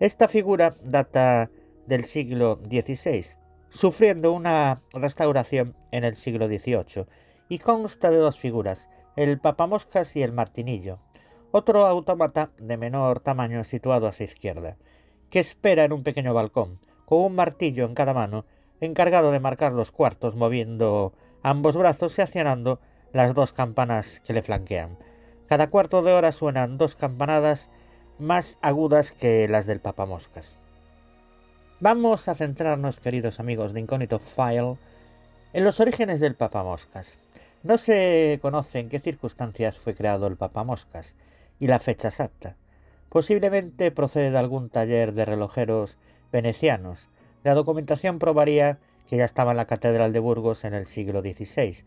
[0.00, 1.50] Esta figura data
[1.86, 3.24] del siglo XVI,
[3.70, 7.06] sufriendo una restauración en el siglo XVIII,
[7.48, 10.98] y consta de dos figuras, el papamoscas y el martinillo,
[11.52, 14.76] otro autómata de menor tamaño situado a su izquierda,
[15.30, 18.44] que espera en un pequeño balcón, con un martillo en cada mano,
[18.82, 21.14] encargado de marcar los cuartos moviendo
[21.48, 22.78] ambos brazos y accionando
[23.12, 24.98] las dos campanas que le flanquean.
[25.48, 27.70] Cada cuarto de hora suenan dos campanadas
[28.18, 30.58] más agudas que las del papamoscas.
[31.80, 34.76] Vamos a centrarnos, queridos amigos de Incógnito File,
[35.54, 37.16] en los orígenes del papamoscas.
[37.62, 41.14] No se conoce en qué circunstancias fue creado el papamoscas
[41.58, 42.56] y la fecha exacta.
[43.08, 45.96] Posiblemente procede de algún taller de relojeros
[46.30, 47.08] venecianos.
[47.42, 48.78] La documentación probaría
[49.08, 51.84] que ya estaba en la Catedral de Burgos en el siglo XVI.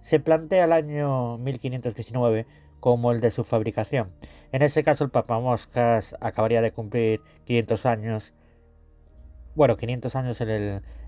[0.00, 2.46] Se plantea el año 1519
[2.80, 4.10] como el de su fabricación.
[4.50, 8.34] En ese caso el papamoscas acabaría de cumplir 500 años.
[9.54, 10.62] Bueno, 500 años en el,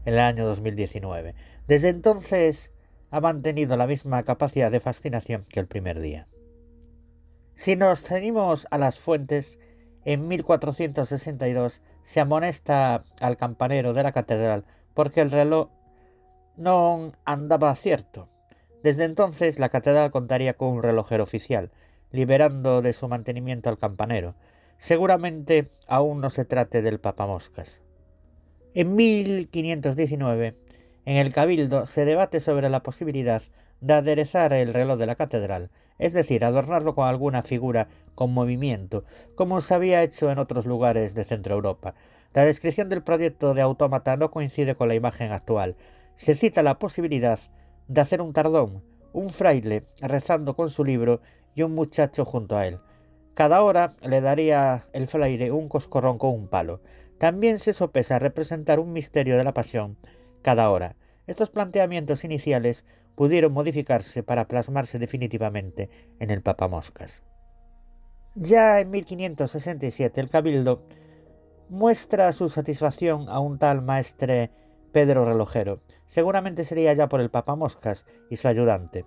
[0.05, 1.35] en el año 2019.
[1.67, 2.71] Desde entonces
[3.11, 6.29] ha mantenido la misma capacidad de fascinación que el primer día.
[7.55, 9.59] Si nos ceñimos a las fuentes,
[10.05, 15.69] en 1462 se amonesta al campanero de la catedral porque el reloj
[16.57, 18.29] no andaba cierto.
[18.83, 21.71] Desde entonces la catedral contaría con un relojero oficial,
[22.11, 24.35] liberando de su mantenimiento al campanero.
[24.79, 27.81] Seguramente aún no se trate del papamoscas.
[28.75, 30.57] En 1519,
[31.07, 33.43] en el Cabildo se debate sobre la posibilidad
[33.81, 39.05] de aderezar el reloj de la catedral, es decir, adornarlo con alguna figura con movimiento,
[39.35, 41.95] como se había hecho en otros lugares de Centro Europa.
[42.35, 45.77] La descripción del proyecto de autómata no coincide con la imagen actual.
[46.17, 47.39] Se cita la posibilidad
[47.87, 51.21] de hacer un tardón, un fraile rezando con su libro
[51.55, 52.81] y un muchacho junto a él.
[53.35, 56.81] Cada hora le daría el fraile un coscorrón con un palo.
[57.19, 59.97] También se sopesa representar un misterio de la pasión
[60.43, 60.97] cada hora.
[61.29, 67.23] Estos planteamientos iniciales pudieron modificarse para plasmarse definitivamente en el papamoscas.
[68.35, 70.83] Ya en 1567 el cabildo
[71.75, 74.53] muestra su satisfacción a un tal maestre
[74.93, 75.81] Pedro Relojero.
[76.07, 79.05] Seguramente sería ya por el papamoscas y su ayudante.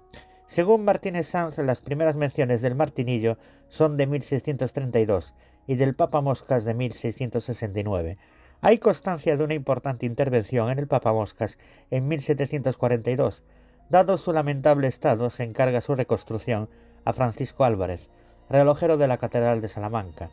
[0.48, 3.38] Según Martínez Sanz, las primeras menciones del martinillo
[3.70, 5.34] son de 1632
[5.66, 8.18] y del papamoscas de 1669.
[8.60, 11.58] Hay constancia de una importante intervención en el papamoscas
[11.90, 13.46] en 1742,
[13.90, 16.70] Dado su lamentable estado, se encarga su reconstrucción
[17.06, 18.10] a Francisco Álvarez,
[18.50, 20.30] relojero de la Catedral de Salamanca.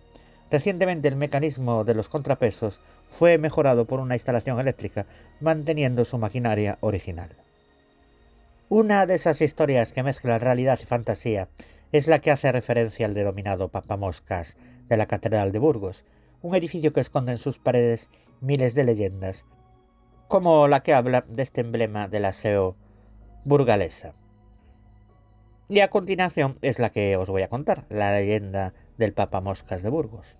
[0.50, 5.06] Recientemente el mecanismo de los contrapesos fue mejorado por una instalación eléctrica,
[5.40, 7.30] manteniendo su maquinaria original.
[8.68, 11.48] Una de esas historias que mezclan realidad y fantasía
[11.92, 14.56] es la que hace referencia al denominado Papamoscas
[14.88, 16.04] de la Catedral de Burgos,
[16.42, 18.08] un edificio que esconde en sus paredes
[18.40, 19.44] miles de leyendas,
[20.28, 22.76] como la que habla de este emblema del aseo
[23.44, 24.14] burgalesa.
[25.68, 29.82] Y a continuación es la que os voy a contar, la leyenda del Papa Moscas
[29.82, 30.36] de Burgos.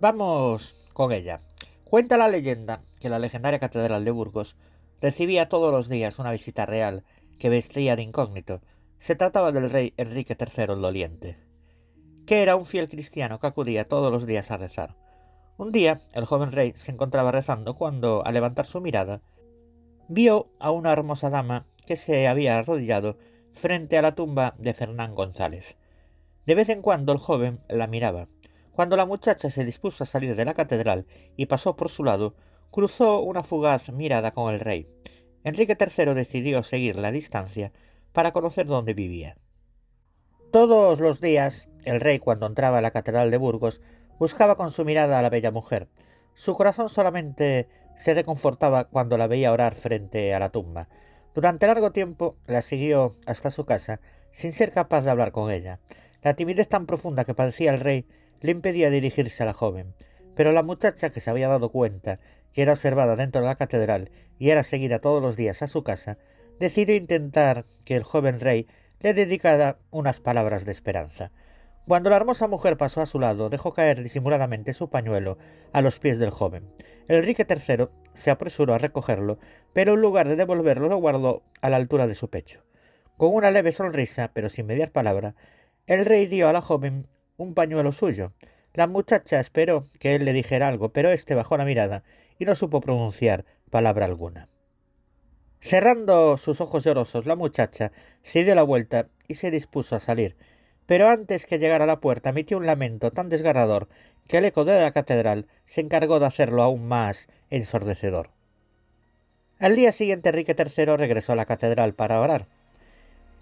[0.00, 1.40] Vamos con ella.
[1.84, 4.56] Cuenta la leyenda que la legendaria Catedral de Burgos
[5.00, 7.04] recibía todos los días una visita real
[7.38, 8.60] que vestía de incógnito.
[8.98, 11.38] Se trataba del rey Enrique III el Doliente,
[12.26, 14.96] que era un fiel cristiano que acudía todos los días a rezar.
[15.58, 19.20] Un día el joven rey se encontraba rezando cuando, al levantar su mirada,
[20.08, 23.18] vio a una hermosa dama que se había arrodillado
[23.52, 25.76] frente a la tumba de Fernán González.
[26.46, 28.28] De vez en cuando el joven la miraba.
[28.72, 32.34] Cuando la muchacha se dispuso a salir de la catedral y pasó por su lado,
[32.70, 34.88] cruzó una fugaz mirada con el rey.
[35.44, 37.72] Enrique III decidió seguir la distancia
[38.12, 39.36] para conocer dónde vivía.
[40.50, 43.80] Todos los días, el rey, cuando entraba a la catedral de Burgos,
[44.18, 45.88] buscaba con su mirada a la bella mujer.
[46.34, 50.88] Su corazón solamente se reconfortaba cuando la veía orar frente a la tumba.
[51.34, 55.78] Durante largo tiempo la siguió hasta su casa sin ser capaz de hablar con ella.
[56.22, 58.06] La timidez tan profunda que padecía el rey
[58.40, 59.94] le impedía dirigirse a la joven,
[60.34, 62.20] pero la muchacha que se había dado cuenta
[62.52, 65.82] que era observada dentro de la catedral y era seguida todos los días a su
[65.82, 66.18] casa,
[66.58, 68.66] decidió intentar que el joven rey
[69.00, 71.32] le dedicara unas palabras de esperanza.
[71.86, 75.38] Cuando la hermosa mujer pasó a su lado, dejó caer disimuladamente su pañuelo
[75.72, 76.70] a los pies del joven.
[77.08, 79.38] Enrique III se apresuró a recogerlo,
[79.72, 82.62] pero en lugar de devolverlo lo guardó a la altura de su pecho.
[83.16, 85.34] Con una leve sonrisa, pero sin mediar palabra,
[85.86, 87.06] el rey dio a la joven
[87.36, 88.32] un pañuelo suyo.
[88.74, 92.04] La muchacha esperó que él le dijera algo, pero éste bajó la mirada
[92.38, 94.48] y no supo pronunciar palabra alguna.
[95.60, 100.36] Cerrando sus ojos llorosos, la muchacha se dio la vuelta y se dispuso a salir,
[100.86, 103.88] pero antes que llegara a la puerta emitió un lamento tan desgarrador
[104.28, 108.30] que el eco de la catedral se encargó de hacerlo aún más ensordecedor.
[109.58, 112.48] Al día siguiente Enrique III regresó a la catedral para orar.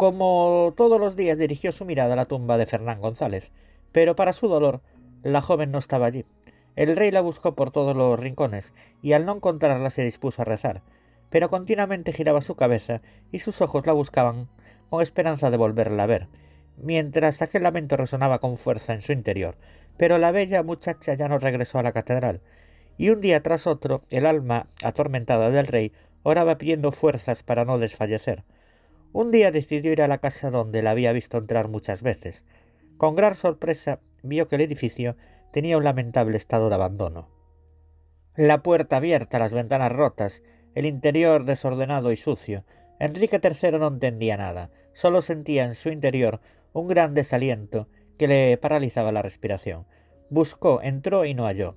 [0.01, 3.51] Como todos los días dirigió su mirada a la tumba de Fernán González,
[3.93, 4.81] pero para su dolor
[5.23, 6.25] la joven no estaba allí.
[6.75, 8.73] El rey la buscó por todos los rincones
[9.03, 10.81] y al no encontrarla se dispuso a rezar,
[11.29, 14.49] pero continuamente giraba su cabeza y sus ojos la buscaban
[14.89, 16.29] con esperanza de volverla a ver,
[16.79, 19.57] mientras aquel lamento resonaba con fuerza en su interior,
[19.99, 22.41] pero la bella muchacha ya no regresó a la catedral,
[22.97, 25.93] y un día tras otro el alma atormentada del rey
[26.23, 28.45] oraba pidiendo fuerzas para no desfallecer.
[29.13, 32.45] Un día decidió ir a la casa donde la había visto entrar muchas veces.
[32.97, 35.17] Con gran sorpresa vio que el edificio
[35.53, 37.29] tenía un lamentable estado de abandono.
[38.37, 40.43] La puerta abierta, las ventanas rotas,
[40.75, 42.65] el interior desordenado y sucio.
[43.01, 46.41] Enrique III no entendía nada, solo sentía en su interior
[46.73, 49.87] un gran desaliento que le paralizaba la respiración.
[50.29, 51.77] Buscó, entró y no halló.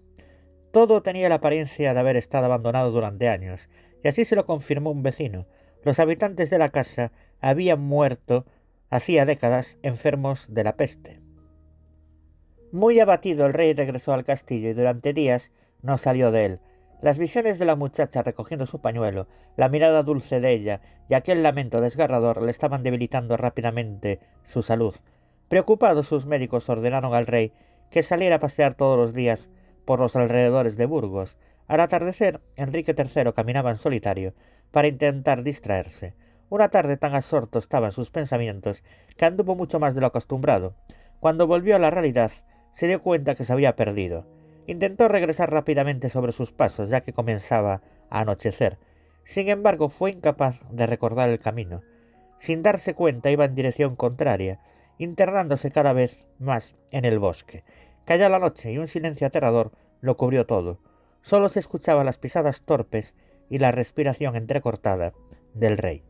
[0.72, 3.70] Todo tenía la apariencia de haber estado abandonado durante años,
[4.04, 5.48] y así se lo confirmó un vecino.
[5.84, 7.12] Los habitantes de la casa
[7.44, 8.46] habían muerto
[8.90, 11.20] hacía décadas enfermos de la peste.
[12.72, 16.60] Muy abatido el rey regresó al castillo y durante días no salió de él.
[17.02, 19.28] Las visiones de la muchacha recogiendo su pañuelo,
[19.58, 20.80] la mirada dulce de ella
[21.10, 24.96] y aquel lamento desgarrador le estaban debilitando rápidamente su salud.
[25.50, 27.52] Preocupados sus médicos ordenaron al rey
[27.92, 29.50] que saliera a pasear todos los días
[29.84, 31.36] por los alrededores de Burgos.
[31.68, 34.34] Al atardecer, Enrique III caminaba en solitario
[34.72, 36.16] para intentar distraerse.
[36.54, 38.84] Una tarde tan absorto estaba en sus pensamientos
[39.18, 40.76] que anduvo mucho más de lo acostumbrado.
[41.20, 42.32] Cuando volvió a la realidad,
[42.70, 44.28] se dio cuenta que se había perdido.
[44.68, 47.82] Intentó regresar rápidamente sobre sus pasos, ya que comenzaba
[48.12, 48.78] a anochecer.
[49.24, 51.82] Sin embargo, fue incapaz de recordar el camino.
[52.38, 54.60] Sin darse cuenta, iba en dirección contraria,
[55.00, 57.64] internándose cada vez más en el bosque.
[58.06, 60.78] Cayó la noche y un silencio aterrador lo cubrió todo.
[61.24, 63.16] Solo se escuchaban las pisadas torpes
[63.50, 65.14] y la respiración entrecortada
[65.56, 66.04] del rey.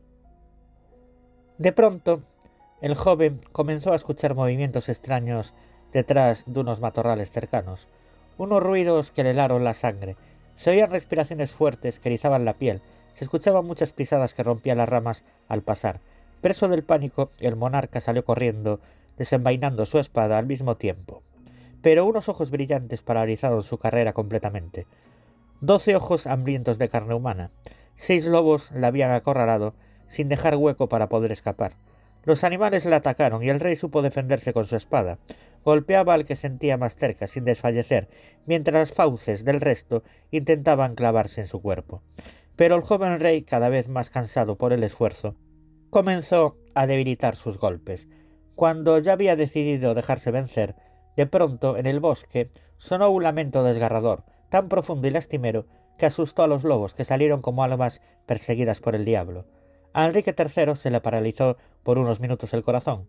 [1.58, 2.22] De pronto,
[2.80, 5.54] el joven comenzó a escuchar movimientos extraños
[5.92, 7.88] detrás de unos matorrales cercanos
[8.38, 10.16] unos ruidos que le helaron la sangre.
[10.56, 12.82] Se oían respiraciones fuertes que erizaban la piel,
[13.12, 16.00] se escuchaban muchas pisadas que rompían las ramas al pasar.
[16.40, 18.80] Preso del pánico, el monarca salió corriendo,
[19.16, 21.22] desenvainando su espada al mismo tiempo.
[21.80, 24.86] Pero unos ojos brillantes paralizaron su carrera completamente.
[25.60, 27.50] Doce ojos hambrientos de carne humana.
[27.94, 29.74] Seis lobos la habían acorralado,
[30.06, 31.76] sin dejar hueco para poder escapar.
[32.24, 35.18] Los animales la atacaron y el rey supo defenderse con su espada.
[35.64, 38.08] Golpeaba al que sentía más cerca, sin desfallecer,
[38.46, 42.02] mientras las fauces del resto intentaban clavarse en su cuerpo.
[42.56, 45.36] Pero el joven rey, cada vez más cansado por el esfuerzo,
[45.90, 48.08] comenzó a debilitar sus golpes.
[48.54, 50.76] Cuando ya había decidido dejarse vencer,
[51.16, 55.66] de pronto, en el bosque, sonó un lamento desgarrador, tan profundo y lastimero,
[55.98, 59.46] que asustó a los lobos, que salieron como almas perseguidas por el diablo.
[59.96, 63.06] A Enrique III se le paralizó por unos minutos el corazón.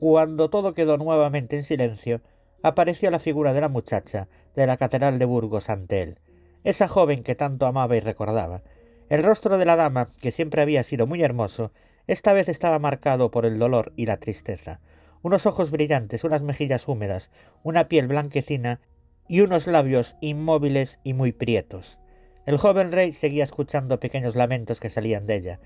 [0.00, 2.22] Cuando todo quedó nuevamente en silencio,
[2.62, 6.18] apareció la figura de la muchacha de la Catedral de Burgos ante él,
[6.64, 8.62] esa joven que tanto amaba y recordaba.
[9.10, 11.70] El rostro de la dama, que siempre había sido muy hermoso,
[12.06, 14.80] esta vez estaba marcado por el dolor y la tristeza.
[15.20, 17.30] Unos ojos brillantes, unas mejillas húmedas,
[17.62, 18.80] una piel blanquecina
[19.28, 21.98] y unos labios inmóviles y muy prietos.
[22.46, 25.60] El joven rey seguía escuchando pequeños lamentos que salían de ella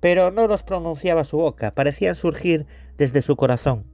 [0.00, 3.86] pero no los pronunciaba su boca, parecían surgir desde su corazón.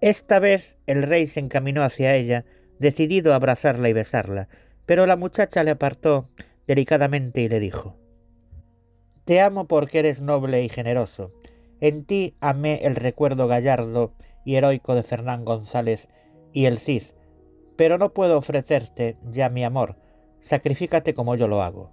[0.00, 2.44] Esta vez el rey se encaminó hacia ella,
[2.78, 4.48] decidido a abrazarla y besarla,
[4.86, 6.28] pero la muchacha le apartó
[6.66, 7.96] delicadamente y le dijo
[9.24, 11.32] Te amo porque eres noble y generoso.
[11.80, 14.12] En ti amé el recuerdo gallardo
[14.44, 16.08] y heroico de Fernán González
[16.52, 17.02] y el Cid,
[17.76, 19.96] pero no puedo ofrecerte ya mi amor.
[20.40, 21.90] Sacrifícate como yo lo hago.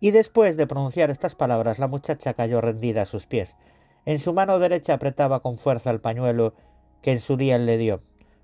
[0.00, 3.56] Y después de pronunciar estas palabras, la muchacha cayó rendida a sus pies.
[4.06, 6.54] En su mano derecha apretaba con fuerza el pañuelo
[7.02, 8.00] que en su día él le dio.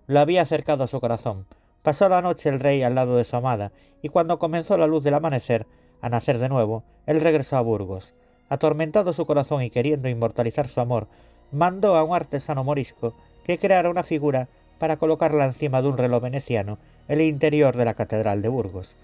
[0.06, 1.46] Lo había acercado a su corazón.
[1.82, 5.04] Pasó la noche el rey al lado de su amada, y cuando comenzó la luz
[5.04, 5.66] del amanecer,
[6.00, 8.14] a nacer de nuevo, él regresó a Burgos.
[8.48, 11.06] Atormentado su corazón y queriendo inmortalizar su amor,
[11.52, 14.48] mandó a un artesano morisco que creara una figura
[14.78, 16.78] para colocarla encima de un reloj veneciano
[17.08, 18.96] en el interior de la Catedral de Burgos.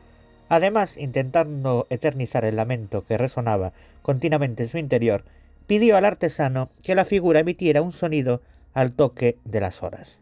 [0.51, 3.73] Además, intentando eternizar el lamento que resonaba
[4.03, 5.25] continuamente en su interior,
[5.69, 8.43] pidió al artesano que la figura emitiera un sonido
[8.75, 10.21] al toque de las horas.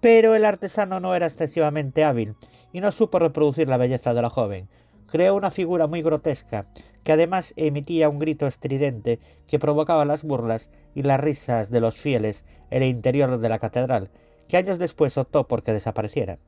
[0.00, 2.34] Pero el artesano no era excesivamente hábil
[2.72, 4.68] y no supo reproducir la belleza de la joven.
[5.06, 6.64] Creó una figura muy grotesca,
[7.04, 11.96] que además emitía un grito estridente que provocaba las burlas y las risas de los
[11.96, 14.08] fieles en el interior de la catedral,
[14.48, 16.38] que años después optó por que desapareciera.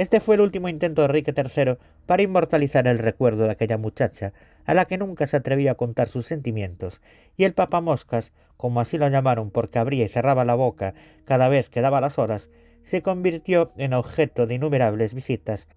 [0.00, 1.76] Este fue el último intento de Enrique III
[2.06, 4.32] para inmortalizar el recuerdo de aquella muchacha,
[4.64, 7.02] a la que nunca se atrevió a contar sus sentimientos,
[7.36, 10.94] y el Papa Moscas, como así lo llamaron porque abría y cerraba la boca
[11.26, 15.68] cada vez que daba las horas, se convirtió en objeto de innumerables visitas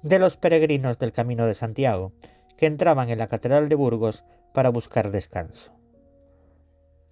[0.00, 2.12] de los peregrinos del Camino de Santiago,
[2.56, 5.72] que entraban en la Catedral de Burgos para buscar descanso.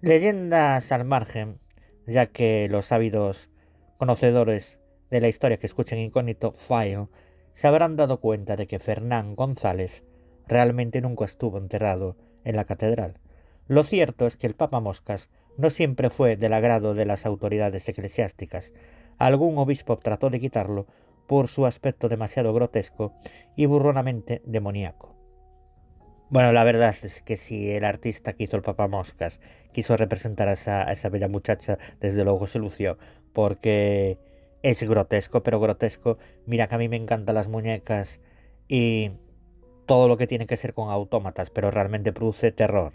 [0.00, 1.58] Leyendas al margen,
[2.06, 3.50] ya que los ávidos
[3.98, 4.78] conocedores
[5.14, 7.06] de la historia que escuchen Incógnito File
[7.52, 10.02] se habrán dado cuenta de que Fernán González
[10.48, 13.20] realmente nunca estuvo enterrado en la catedral.
[13.68, 17.88] Lo cierto es que el Papa Moscas no siempre fue del agrado de las autoridades
[17.88, 18.72] eclesiásticas.
[19.16, 20.88] Algún obispo trató de quitarlo
[21.28, 23.14] por su aspecto demasiado grotesco
[23.54, 25.14] y burronamente demoníaco.
[26.28, 29.38] Bueno, la verdad es que si el artista que hizo el Papa Moscas
[29.72, 32.98] quiso representar a esa, a esa bella muchacha, desde luego se lució,
[33.32, 34.18] porque
[34.64, 36.16] es grotesco, pero grotesco.
[36.46, 38.22] Mira que a mí me encantan las muñecas
[38.66, 39.10] y
[39.84, 42.94] todo lo que tiene que ser con autómatas, pero realmente produce terror.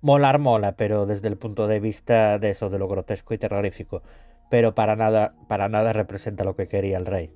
[0.00, 4.02] Molar mola, pero desde el punto de vista de eso, de lo grotesco y terrorífico.
[4.48, 7.30] Pero para nada, para nada representa lo que quería el rey.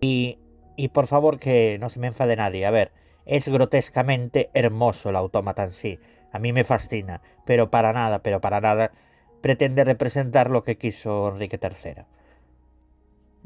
[0.00, 0.40] Y,
[0.76, 2.66] y por favor que no se me enfade nadie.
[2.66, 2.90] A ver,
[3.26, 6.00] es grotescamente hermoso el autómata en sí.
[6.32, 8.90] A mí me fascina, pero para nada, pero para nada
[9.40, 12.15] pretende representar lo que quiso Enrique III.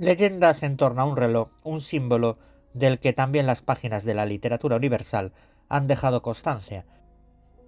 [0.01, 2.39] Leyendas en torno a un reloj, un símbolo
[2.73, 5.33] del que también las páginas de la literatura universal
[5.69, 6.87] han dejado constancia.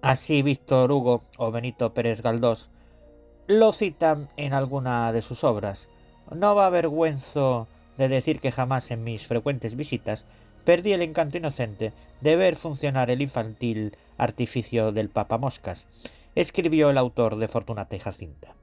[0.01, 2.71] Así Víctor Hugo o Benito Pérez Galdós
[3.45, 5.89] lo citan en alguna de sus obras.
[6.31, 7.67] No va avergüenzo
[7.99, 10.25] de decir que jamás en mis frecuentes visitas
[10.65, 15.85] perdí el encanto inocente de ver funcionar el infantil artificio del Papa Moscas,
[16.33, 18.55] escribió el autor de Fortunata y Jacinta.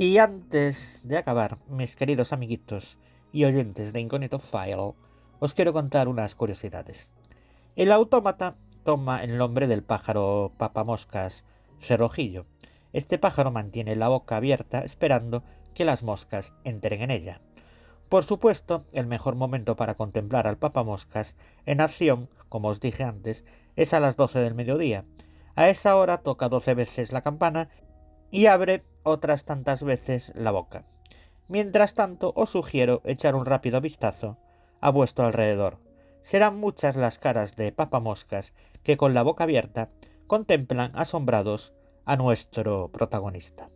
[0.00, 2.98] Y antes de acabar, mis queridos amiguitos
[3.32, 4.94] y oyentes de Incógnito File,
[5.40, 7.10] os quiero contar unas curiosidades.
[7.74, 11.44] El autómata toma el nombre del pájaro papamoscas
[11.80, 12.46] cerrojillo.
[12.92, 15.42] Este pájaro mantiene la boca abierta esperando
[15.74, 17.40] que las moscas entren en ella.
[18.08, 21.36] Por supuesto, el mejor momento para contemplar al papamoscas
[21.66, 23.44] en acción, como os dije antes,
[23.74, 25.06] es a las 12 del mediodía.
[25.56, 27.68] A esa hora toca 12 veces la campana
[28.30, 30.84] y abre otras tantas veces la boca.
[31.48, 34.38] Mientras tanto, os sugiero echar un rápido vistazo
[34.80, 35.78] a vuestro alrededor.
[36.20, 38.52] Serán muchas las caras de papamoscas
[38.82, 39.88] que con la boca abierta
[40.26, 41.72] contemplan asombrados
[42.04, 43.70] a nuestro protagonista.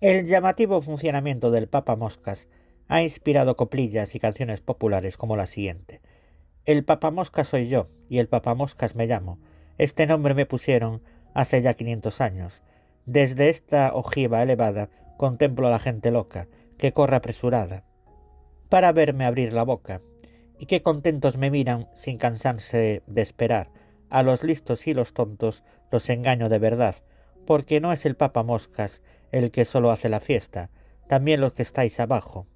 [0.00, 2.48] El llamativo funcionamiento del papamoscas
[2.88, 6.00] ha inspirado coplillas y canciones populares como la siguiente.
[6.64, 9.38] El papamoscas soy yo y el papamoscas me llamo.
[9.78, 11.02] Este nombre me pusieron
[11.34, 12.62] hace ya 500 años
[13.10, 16.46] desde esta ojiva elevada contemplo a la gente loca,
[16.78, 17.82] que corre apresurada,
[18.68, 20.00] para verme abrir la boca,
[20.60, 23.72] y qué contentos me miran sin cansarse de esperar.
[24.10, 26.94] A los listos y los tontos los engaño de verdad,
[27.46, 29.02] porque no es el Papa Moscas
[29.32, 30.70] el que solo hace la fiesta,
[31.08, 32.46] también los que estáis abajo,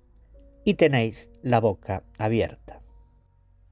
[0.65, 2.81] y tenéis la boca abierta.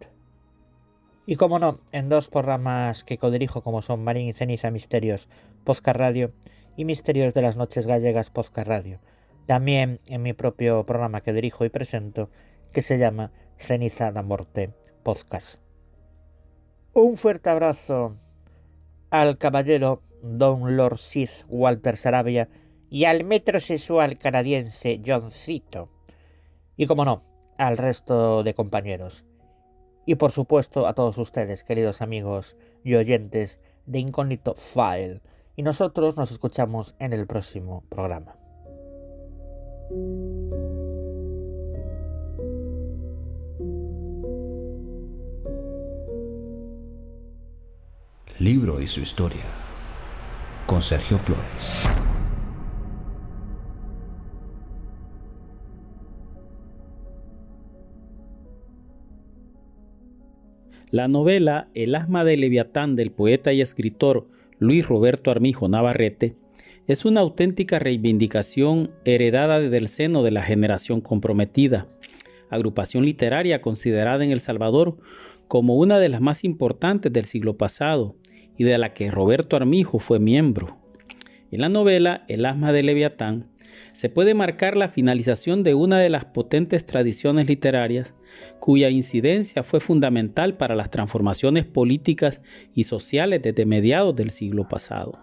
[1.26, 5.28] Y como no, en dos programas que codirijo como son Marín y Ceniza Misterios
[5.66, 6.32] Posca Radio
[6.78, 9.02] y Misterios de las Noches Gallegas Posca Radio.
[9.46, 12.30] También en mi propio programa que dirijo y presento,
[12.72, 15.60] que se llama Ceniza da Morte Podcast.
[16.96, 18.16] Un fuerte abrazo
[19.12, 22.50] al caballero Don Lord Sith Walter Sarabia
[22.90, 25.90] y al metrosexual canadiense Johncito.
[26.78, 27.22] Y como no,
[27.58, 29.26] al resto de compañeros.
[30.06, 35.22] Y por supuesto a todos ustedes, queridos amigos y oyentes de Incógnito File.
[35.56, 38.36] Y nosotros nos escuchamos en el próximo programa.
[48.40, 49.44] Libro y su historia
[50.66, 51.44] con Sergio Flores.
[60.90, 66.36] La novela El asma de Leviatán del poeta y escritor Luis Roberto Armijo Navarrete
[66.88, 71.90] es una auténtica reivindicación heredada desde el seno de la generación comprometida,
[72.50, 74.96] agrupación literaria considerada en El Salvador
[75.50, 78.16] como una de las más importantes del siglo pasado
[78.60, 80.78] y de la que Roberto Armijo fue miembro.
[81.50, 83.48] En la novela El asma de Leviatán
[83.94, 88.16] se puede marcar la finalización de una de las potentes tradiciones literarias
[88.60, 92.42] cuya incidencia fue fundamental para las transformaciones políticas
[92.76, 95.18] y sociales desde mediados del siglo pasado.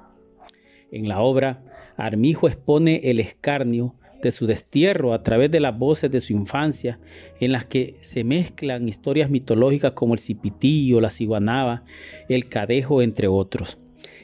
[0.90, 1.62] En la obra,
[1.98, 6.98] Armijo expone el escarnio de su destierro a través de las voces de su infancia,
[7.40, 11.84] en las que se mezclan historias mitológicas como el cipitillo, la ciguanaba,
[12.28, 13.78] el cadejo, entre otros,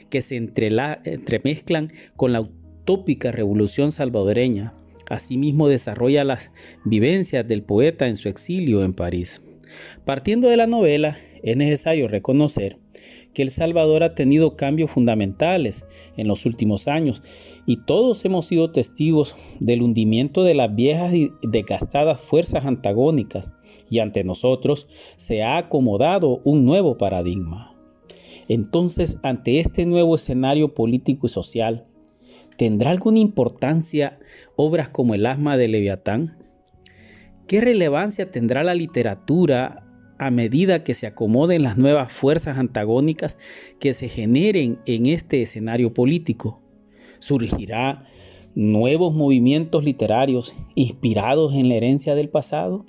[0.09, 4.73] que se entremezclan con la utópica revolución salvadoreña.
[5.09, 6.51] Asimismo desarrolla las
[6.85, 9.41] vivencias del poeta en su exilio en París.
[10.05, 12.77] Partiendo de la novela, es necesario reconocer
[13.33, 17.21] que El Salvador ha tenido cambios fundamentales en los últimos años
[17.65, 23.51] y todos hemos sido testigos del hundimiento de las viejas y desgastadas fuerzas antagónicas
[23.89, 27.73] y ante nosotros se ha acomodado un nuevo paradigma.
[28.47, 31.85] Entonces, ante este nuevo escenario político y social,
[32.57, 34.19] ¿tendrá alguna importancia
[34.55, 36.37] obras como El asma de Leviatán?
[37.47, 39.83] ¿Qué relevancia tendrá la literatura
[40.17, 43.37] a medida que se acomoden las nuevas fuerzas antagónicas
[43.79, 46.61] que se generen en este escenario político.
[47.19, 48.07] ¿Surgirá
[48.55, 52.85] nuevos movimientos literarios inspirados en la herencia del pasado?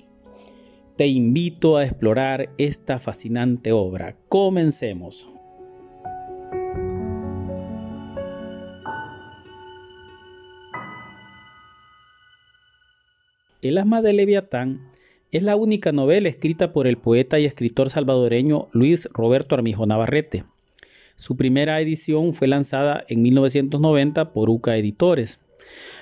[0.95, 4.15] Te invito a explorar esta fascinante obra.
[4.29, 5.27] Comencemos.
[13.61, 14.87] El asma de Leviatán
[15.31, 20.45] es la única novela escrita por el poeta y escritor salvadoreño Luis Roberto Armijo Navarrete.
[21.15, 25.39] Su primera edición fue lanzada en 1990 por UCA Editores.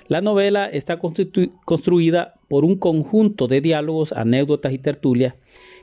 [0.07, 5.35] La novela está construida por un conjunto de diálogos, anécdotas y tertulias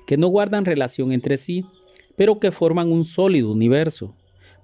[0.07, 1.65] que no guardan relación entre sí,
[2.17, 4.15] pero que forman un sólido universo.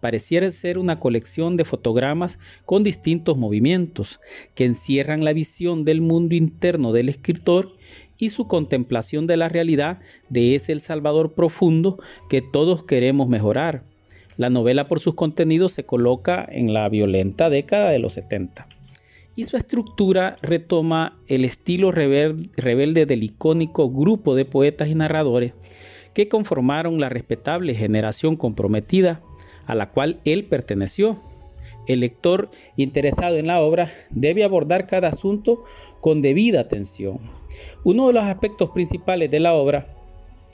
[0.01, 4.21] Pareciera ser una colección de fotogramas con distintos movimientos
[4.55, 7.73] que encierran la visión del mundo interno del escritor
[8.19, 11.99] y su contemplación de la realidad de ese El Salvador profundo
[12.29, 13.85] que todos queremos mejorar.
[14.37, 18.69] La novela por sus contenidos se coloca en la violenta década de los 70
[19.37, 25.53] y su estructura retoma el estilo rebelde del icónico grupo de poetas y narradores
[26.15, 29.21] que conformaron la respetable generación comprometida
[29.67, 31.21] a la cual él perteneció.
[31.87, 35.65] El lector interesado en la obra debe abordar cada asunto
[36.01, 37.21] con debida atención,
[37.85, 39.87] uno de los aspectos principales de la obra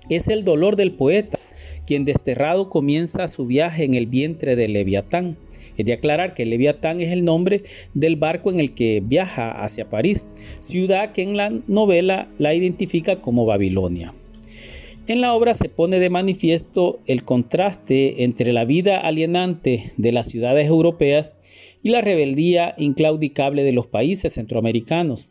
[0.09, 1.39] es el dolor del poeta,
[1.87, 5.37] quien desterrado comienza su viaje en el vientre de Leviatán.
[5.76, 7.62] Es de aclarar que Leviatán es el nombre
[7.95, 10.26] del barco en el que viaja hacia París,
[10.61, 14.12] ciudad que en la novela la identifica como Babilonia.
[15.12, 20.26] En la obra se pone de manifiesto el contraste entre la vida alienante de las
[20.26, 21.32] ciudades europeas
[21.82, 25.28] y la rebeldía inclaudicable de los países centroamericanos,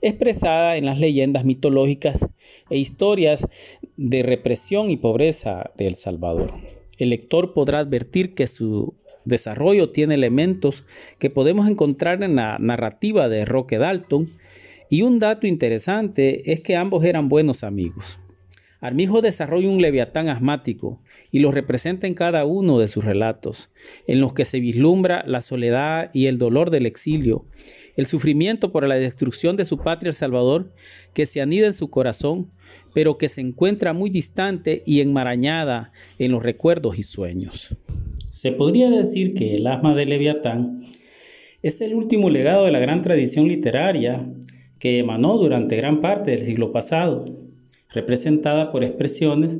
[0.00, 2.28] expresada en las leyendas mitológicas
[2.70, 3.48] e historias
[3.96, 6.52] de represión y pobreza de El Salvador.
[6.98, 10.84] El lector podrá advertir que su desarrollo tiene elementos
[11.18, 14.28] que podemos encontrar en la narrativa de Roque Dalton
[14.88, 18.20] y un dato interesante es que ambos eran buenos amigos.
[18.84, 21.00] Armijo desarrolla un leviatán asmático
[21.32, 23.70] y lo representa en cada uno de sus relatos,
[24.06, 27.46] en los que se vislumbra la soledad y el dolor del exilio,
[27.96, 30.74] el sufrimiento por la destrucción de su patria El Salvador,
[31.14, 32.50] que se anida en su corazón,
[32.92, 37.74] pero que se encuentra muy distante y enmarañada en los recuerdos y sueños.
[38.32, 40.84] Se podría decir que el asma de Leviatán
[41.62, 44.28] es el último legado de la gran tradición literaria
[44.78, 47.44] que emanó durante gran parte del siglo pasado
[47.94, 49.58] representada por expresiones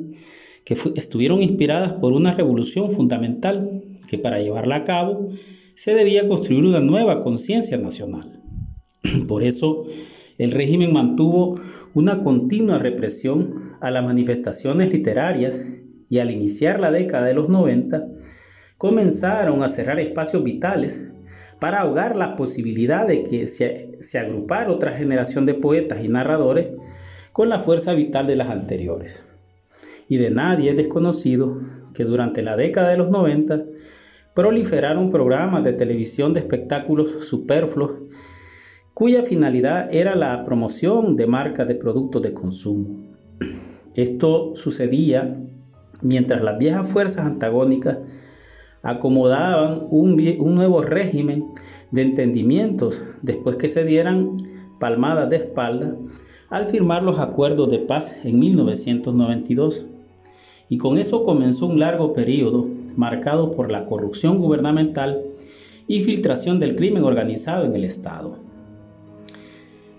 [0.64, 5.28] que estuvieron inspiradas por una revolución fundamental que para llevarla a cabo
[5.74, 8.41] se debía construir una nueva conciencia nacional.
[9.28, 9.85] Por eso,
[10.39, 11.61] el régimen mantuvo
[11.95, 15.62] una continua represión a las manifestaciones literarias
[16.09, 18.07] y al iniciar la década de los 90,
[18.78, 21.11] comenzaron a cerrar espacios vitales
[21.61, 26.68] para ahogar la posibilidad de que se, agrupara otra generación de poetas y narradores
[27.35, 29.26] con la fuerza vital de las anteriores.
[30.09, 31.59] Y de nadie es desconocido
[31.93, 33.64] que durante la década de los 90
[34.37, 37.95] proliferaron programas de televisión de espectáculos superfluos
[38.95, 43.16] cuya finalidad era la promoción de marcas de productos de consumo.
[43.97, 45.37] Esto sucedía
[46.03, 47.99] mientras las viejas fuerzas antagónicas
[48.80, 50.14] acomodaban un,
[50.55, 51.47] nuevo régimen
[51.91, 54.37] de entendimientos después que se dieran
[54.78, 55.97] palmadas de espalda
[56.51, 59.86] al firmar los acuerdos de paz en 1992.
[60.68, 62.66] Y con eso comenzó un largo periodo
[62.97, 65.22] marcado por la corrupción gubernamental
[65.86, 68.38] y filtración del crimen organizado en el Estado.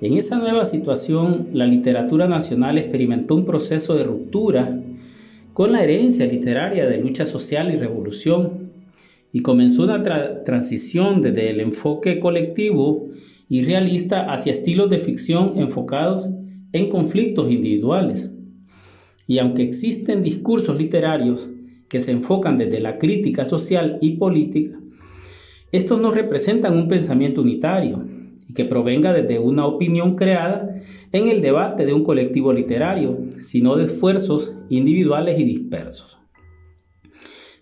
[0.01, 4.81] En esa nueva situación, la literatura nacional experimentó un proceso de ruptura
[5.53, 8.71] con la herencia literaria de lucha social y revolución
[9.31, 10.03] y comenzó una
[10.43, 13.09] transición desde el enfoque colectivo
[13.47, 16.29] y realista hacia estilos de ficción enfocados
[16.71, 18.33] en conflictos individuales.
[19.27, 21.49] Y aunque existen discursos literarios
[21.87, 24.79] que se enfocan desde la crítica social y política,
[25.71, 28.05] estos no representan un pensamiento unitario
[28.49, 30.69] y que provenga desde una opinión creada
[31.11, 36.15] en el debate de un colectivo literario, sino de esfuerzos individuales y dispersos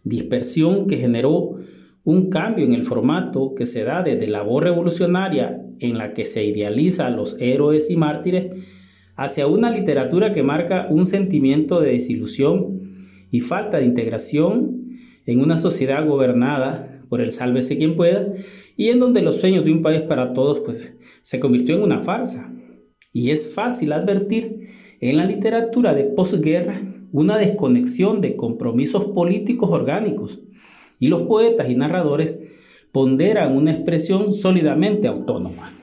[0.03, 1.55] dispersión que generó
[2.03, 6.25] un cambio en el formato que se da desde la voz revolucionaria en la que
[6.25, 8.63] se idealiza a los héroes y mártires
[9.15, 12.97] hacia una literatura que marca un sentimiento de desilusión
[13.31, 18.33] y falta de integración en una sociedad gobernada por el sálvese quien pueda
[18.75, 22.01] y en donde los sueños de un país para todos pues se convirtió en una
[22.01, 22.51] farsa.
[23.11, 24.67] Y es fácil advertir
[24.99, 30.39] en la literatura de posguerra una desconexión de compromisos políticos orgánicos
[30.99, 32.35] y los poetas y narradores
[32.93, 35.73] ponderan una expresión sólidamente autónoma.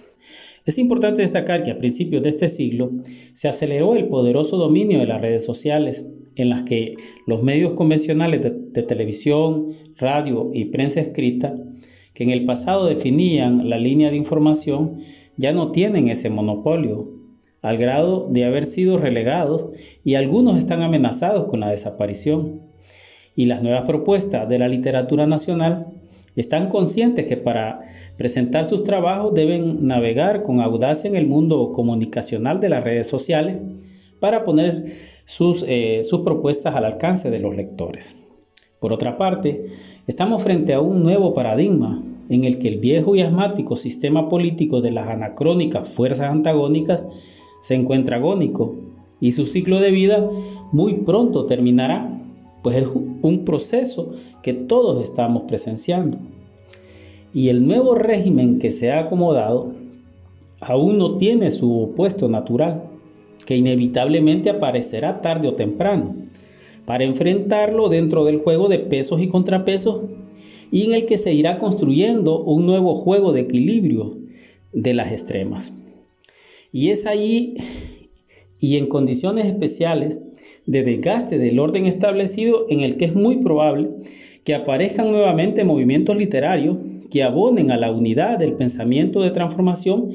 [0.64, 2.92] Es importante destacar que a principios de este siglo
[3.32, 6.94] se aceleró el poderoso dominio de las redes sociales, en las que
[7.26, 11.54] los medios convencionales de, de, televisión, radio y prensa escrita,
[12.14, 14.98] que en el pasado definían la línea de información,
[15.36, 17.08] ya no tienen ese monopolio
[17.60, 22.62] al grado de haber sido relegados y algunos están amenazados con la desaparición.
[23.34, 25.89] Y las nuevas propuestas de la literatura nacional
[26.40, 27.80] están conscientes que para
[28.16, 33.58] presentar sus trabajos deben navegar con audacia en el mundo comunicacional de las redes sociales
[34.20, 34.86] para poner
[35.24, 38.16] sus, eh, sus propuestas al alcance de los lectores.
[38.80, 39.66] Por otra parte,
[40.06, 44.80] estamos frente a un nuevo paradigma en el que el viejo y asmático sistema político
[44.80, 47.02] de las anacrónicas fuerzas antagónicas
[47.60, 48.76] se encuentra agónico
[49.20, 50.28] y su ciclo de vida
[50.72, 52.19] muy pronto terminará,
[52.62, 56.18] pues es un proceso que todos estamos presenciando.
[57.32, 59.72] Y el nuevo régimen que se ha acomodado
[60.60, 62.84] aún no tiene su opuesto natural,
[63.46, 66.14] que inevitablemente aparecerá tarde o temprano,
[66.84, 70.02] para enfrentarlo dentro del juego de pesos y contrapesos
[70.70, 74.18] y en el que se irá construyendo un nuevo juego de equilibrio
[74.72, 75.72] de las extremas.
[76.72, 77.54] Y es ahí
[78.60, 80.20] y en condiciones especiales
[80.70, 83.90] de desgaste del orden establecido en el que es muy probable
[84.44, 86.76] que aparezcan nuevamente movimientos literarios
[87.10, 90.06] que abonen a la unidad del pensamiento de transformación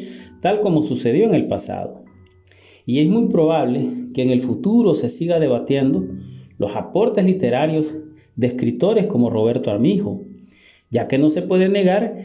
[0.41, 2.05] tal como sucedió en el pasado.
[2.85, 6.05] Y es muy probable que en el futuro se siga debatiendo
[6.57, 7.93] los aportes literarios
[8.37, 10.23] de escritores como Roberto Armijo,
[10.89, 12.15] ya que no se puede negar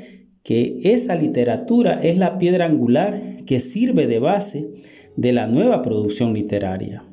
[0.45, 4.71] que esa literatura es la piedra angular que sirve de base
[5.17, 7.10] de la nueva producción literaria.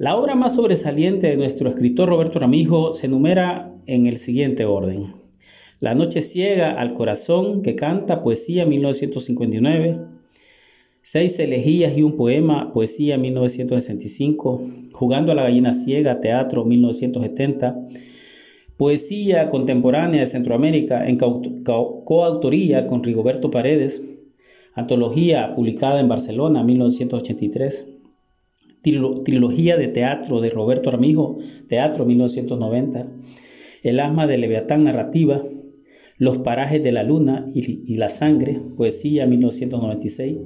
[0.00, 5.12] La obra más sobresaliente de nuestro escritor Roberto Ramijo se enumera en el siguiente orden.
[5.78, 9.98] La noche ciega al corazón que canta poesía 1959,
[11.02, 17.76] Seis elegías y un poema, poesía 1965, Jugando a la gallina ciega, teatro 1970,
[18.78, 24.02] Poesía contemporánea de Centroamérica en coautoría con Rigoberto Paredes.
[24.72, 27.99] Antología publicada en Barcelona 1983.
[28.82, 33.06] Trilogía de teatro de Roberto Armijo, Teatro 1990.
[33.82, 35.42] El asma de Leviatán narrativa.
[36.18, 40.38] Los parajes de la luna y, y la sangre, poesía 1996.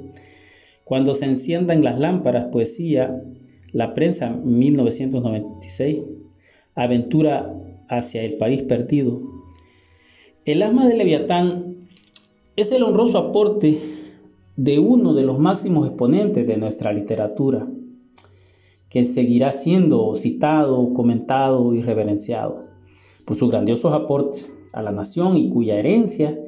[0.85, 3.22] Cuando se enciendan las lámparas, poesía.
[3.72, 5.99] La prensa 1996,
[6.76, 7.53] Aventura
[7.89, 9.20] hacia el París perdido.
[10.45, 11.89] El asma de Leviatán
[12.55, 13.78] es el honroso aporte
[14.57, 17.66] de uno de los máximos exponentes de nuestra literatura,
[18.89, 22.64] que seguirá siendo citado, comentado y reverenciado
[23.24, 26.39] por sus grandiosos aportes a la nación y cuya herencia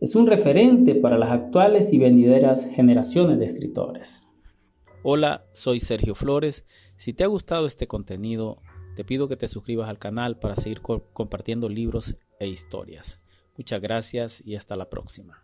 [0.00, 4.26] es un referente para las actuales y venideras generaciones de escritores.
[5.02, 6.64] Hola, soy Sergio Flores.
[6.96, 8.58] Si te ha gustado este contenido,
[8.94, 13.22] te pido que te suscribas al canal para seguir compartiendo libros e historias.
[13.56, 15.42] Muchas gracias y hasta la próxima.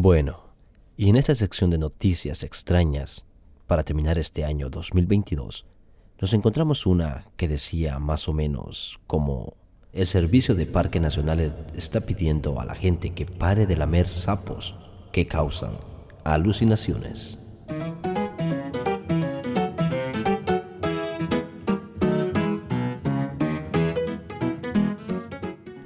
[0.00, 0.44] Bueno,
[0.96, 3.26] y en esta sección de noticias extrañas,
[3.66, 5.66] para terminar este año 2022,
[6.20, 9.56] nos encontramos una que decía más o menos como
[9.92, 14.76] el Servicio de Parques Nacionales está pidiendo a la gente que pare de lamer sapos
[15.10, 15.72] que causan
[16.22, 17.40] alucinaciones.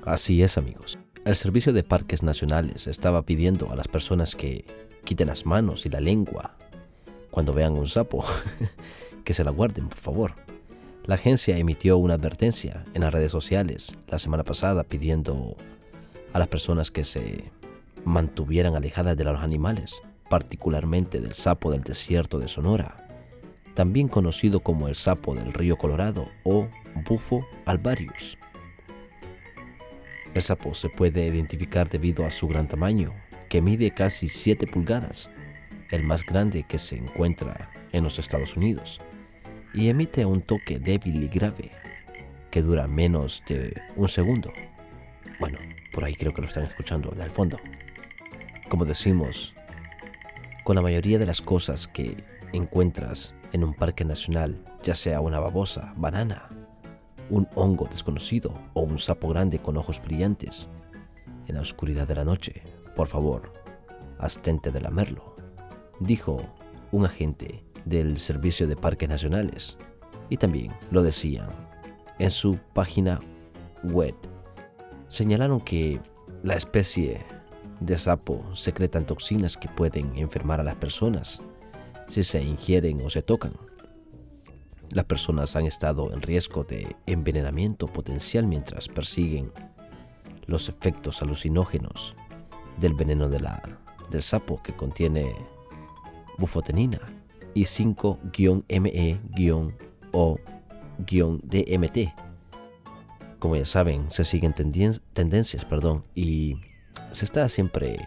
[0.05, 0.99] Así es amigos.
[1.25, 4.64] El Servicio de Parques Nacionales estaba pidiendo a las personas que
[5.05, 6.57] quiten las manos y la lengua
[7.31, 8.25] cuando vean un sapo,
[9.25, 10.35] que se la guarden, por favor.
[11.05, 15.57] La agencia emitió una advertencia en las redes sociales la semana pasada pidiendo
[16.33, 17.53] a las personas que se
[18.05, 22.97] mantuvieran alejadas de los animales, particularmente del sapo del desierto de Sonora,
[23.75, 26.66] también conocido como el sapo del río Colorado o
[27.09, 28.39] bufo alvarius.
[30.35, 33.12] El sapo se puede identificar debido a su gran tamaño,
[33.51, 35.30] que mide casi 7 pulgadas,
[35.91, 39.01] el más grande que se encuentra en los Estados Unidos,
[39.74, 41.70] y emite un toque débil y grave,
[42.51, 44.51] que dura menos de un segundo.
[45.39, 45.59] Bueno,
[45.93, 47.59] por ahí creo que lo están escuchando en el fondo.
[48.70, 49.55] Como decimos,
[50.64, 52.16] con la mayoría de las cosas que
[52.55, 56.49] encuentras en un parque nacional, ya sea una babosa, banana,
[57.33, 60.68] un hongo desconocido o un sapo grande con ojos brillantes.
[61.47, 62.62] En la oscuridad de la noche,
[62.95, 63.55] por favor,
[64.18, 65.35] astente de lamerlo,
[65.99, 66.43] dijo
[66.93, 69.78] un agente del Servicio de Parques Nacionales.
[70.28, 71.49] Y también lo decían
[72.18, 73.18] en su página
[73.83, 74.14] web.
[75.09, 76.01] Señalaron que
[76.43, 77.22] la especie
[77.80, 81.41] de sapo secretan toxinas que pueden enfermar a las personas
[82.09, 83.55] si se ingieren o se tocan.
[84.93, 89.51] Las personas han estado en riesgo de envenenamiento potencial mientras persiguen
[90.47, 92.14] los efectos alucinógenos
[92.78, 93.62] del veneno de la,
[94.11, 95.34] del sapo que contiene
[96.36, 97.01] bufotenina
[97.55, 98.18] y 5-ME-O-DMT.
[103.38, 106.59] Como ya saben, se siguen tendencias perdón, y
[107.12, 108.07] se está siempre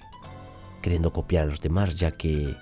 [0.84, 2.56] queriendo copiar a los demás, ya que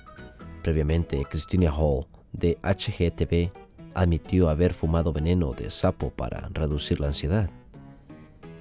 [0.61, 3.62] previamente Christina Hall de HGTV
[3.93, 7.49] admitió haber fumado veneno de sapo para reducir la ansiedad.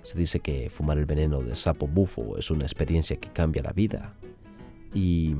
[0.02, 3.72] Se dice que fumar el veneno de sapo bufo es una experiencia que cambia la
[3.72, 4.14] vida
[4.94, 5.36] y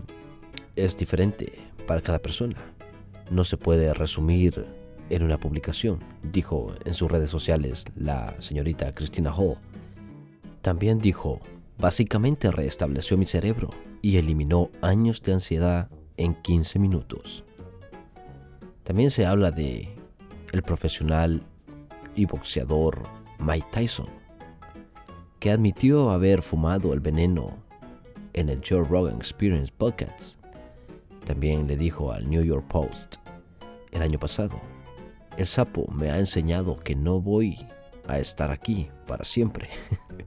[0.77, 1.53] es diferente
[1.87, 2.57] para cada persona.
[3.31, 4.67] No se puede resumir
[5.11, 9.57] en una publicación, dijo en sus redes sociales la señorita Christina Hall.
[10.63, 11.41] También dijo,
[11.79, 13.71] básicamente restableció mi cerebro
[14.01, 17.45] y eliminó años de ansiedad en 15 minutos.
[18.85, 19.89] También se habla de
[20.53, 21.43] el profesional
[22.15, 23.03] y boxeador
[23.39, 24.09] Mike Tyson,
[25.39, 27.57] que admitió haber fumado el veneno
[28.33, 30.39] en el Joe Rogan Experience podcast.
[31.25, 33.17] También le dijo al New York Post
[33.93, 34.61] el año pasado,
[35.37, 37.57] el sapo me ha enseñado que no voy
[38.09, 39.69] a estar aquí para siempre.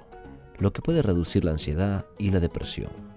[0.57, 3.10] lo que puede reducir la ansiedad y la depresión.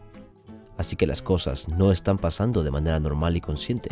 [0.76, 3.90] Así que las cosas no están pasando de manera normal y consciente,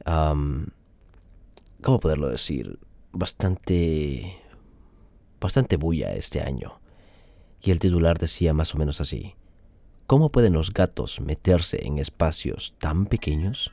[0.05, 2.79] ¿Cómo poderlo decir?
[3.13, 4.39] Bastante...
[5.41, 6.79] Bastante bulla este año
[7.63, 9.35] y el titular decía más o menos así,
[10.07, 13.73] ¿Cómo pueden los gatos meterse en espacios tan pequeños?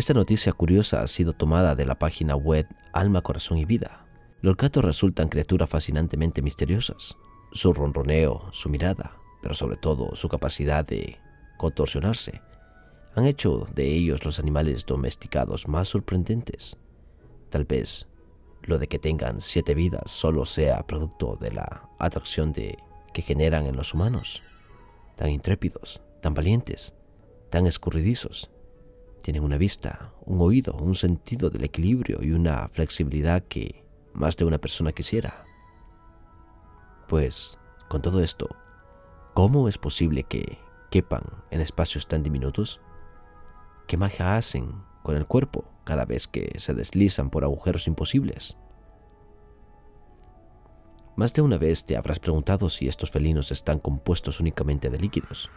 [0.00, 4.06] Esta noticia curiosa ha sido tomada de la página web Alma, Corazón y Vida.
[4.40, 7.18] Los gatos resultan criaturas fascinantemente misteriosas.
[7.52, 11.18] Su ronroneo, su mirada, pero sobre todo su capacidad de
[11.58, 12.40] contorsionarse,
[13.14, 16.78] han hecho de ellos los animales domesticados más sorprendentes.
[17.50, 18.08] Tal vez
[18.62, 23.76] lo de que tengan siete vidas solo sea producto de la atracción que generan en
[23.76, 24.42] los humanos.
[25.14, 26.94] Tan intrépidos, tan valientes,
[27.50, 28.50] tan escurridizos.
[29.22, 34.44] Tienen una vista, un oído, un sentido del equilibrio y una flexibilidad que más de
[34.44, 35.44] una persona quisiera.
[37.06, 37.58] Pues,
[37.88, 38.48] con todo esto,
[39.34, 40.58] ¿cómo es posible que
[40.90, 42.80] quepan en espacios tan diminutos?
[43.86, 48.56] ¿Qué magia hacen con el cuerpo cada vez que se deslizan por agujeros imposibles?
[51.16, 55.50] Más de una vez te habrás preguntado si estos felinos están compuestos únicamente de líquidos.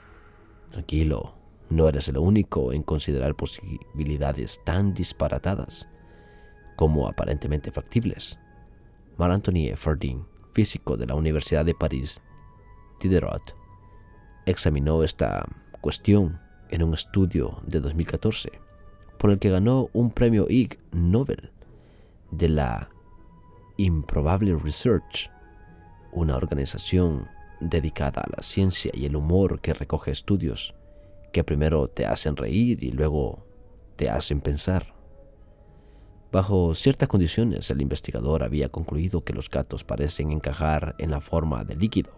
[0.71, 1.35] Tranquilo,
[1.69, 5.89] no eres el único en considerar posibilidades tan disparatadas
[6.75, 8.39] como aparentemente factibles.
[9.17, 12.21] Mar Anthony Ferdin, físico de la Universidad de París,
[12.99, 13.55] Diderot,
[14.45, 15.45] examinó esta
[15.81, 16.39] cuestión
[16.69, 18.49] en un estudio de 2014
[19.17, 21.51] por el que ganó un premio Ig Nobel
[22.31, 22.89] de la
[23.77, 25.31] Improbable Research,
[26.11, 27.27] una organización
[27.59, 30.75] dedicada a la ciencia y el humor que recoge estudios
[31.33, 33.45] que primero te hacen reír y luego
[33.97, 34.93] te hacen pensar.
[36.31, 41.65] Bajo ciertas condiciones, el investigador había concluido que los gatos parecen encajar en la forma
[41.65, 42.11] de líquido,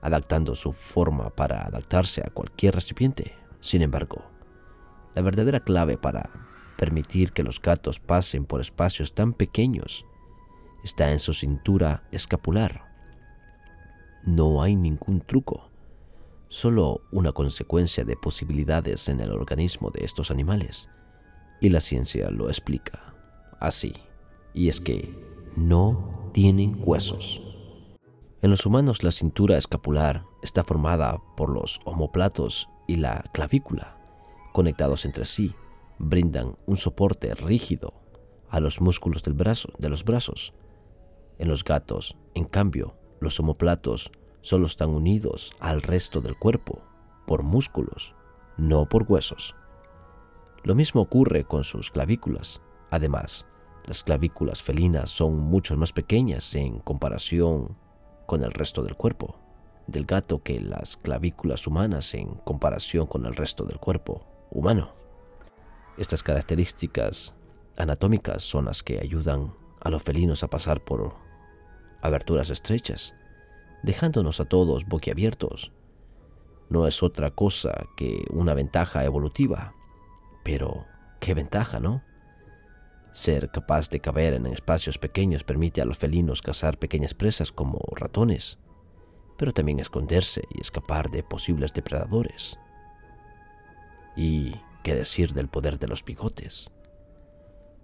[0.00, 3.34] adaptando su forma para adaptarse a cualquier recipiente.
[3.60, 4.22] Sin embargo,
[5.14, 6.30] la verdadera clave para
[6.78, 10.06] permitir que los gatos pasen por espacios tan pequeños
[10.82, 12.86] está en su cintura escapular.
[14.24, 15.69] No hay ningún truco,
[16.50, 20.88] solo una consecuencia de posibilidades en el organismo de estos animales.
[21.60, 23.14] Y la ciencia lo explica
[23.60, 23.94] así,
[24.52, 25.14] y es que
[25.56, 27.40] no tienen huesos.
[28.42, 33.96] En los humanos la cintura escapular está formada por los omoplatos y la clavícula,
[34.52, 35.54] conectados entre sí,
[35.98, 37.92] brindan un soporte rígido
[38.48, 40.52] a los músculos del brazo, de los brazos.
[41.38, 46.80] En los gatos, en cambio, los omoplatos solo están unidos al resto del cuerpo
[47.26, 48.14] por músculos,
[48.56, 49.56] no por huesos.
[50.62, 52.60] Lo mismo ocurre con sus clavículas.
[52.90, 53.46] Además,
[53.86, 57.76] las clavículas felinas son mucho más pequeñas en comparación
[58.26, 59.40] con el resto del cuerpo
[59.90, 64.92] del gato que las clavículas humanas en comparación con el resto del cuerpo humano.
[65.98, 67.34] Estas características
[67.76, 71.14] anatómicas son las que ayudan a los felinos a pasar por
[72.02, 73.14] aberturas estrechas,
[73.82, 75.72] dejándonos a todos boquiabiertos.
[76.68, 79.74] No es otra cosa que una ventaja evolutiva.
[80.44, 80.86] Pero,
[81.20, 82.02] ¿qué ventaja, no?
[83.12, 87.80] Ser capaz de caber en espacios pequeños permite a los felinos cazar pequeñas presas como
[87.96, 88.58] ratones,
[89.36, 92.56] pero también esconderse y escapar de posibles depredadores.
[94.16, 94.52] ¿Y
[94.84, 96.70] qué decir del poder de los bigotes?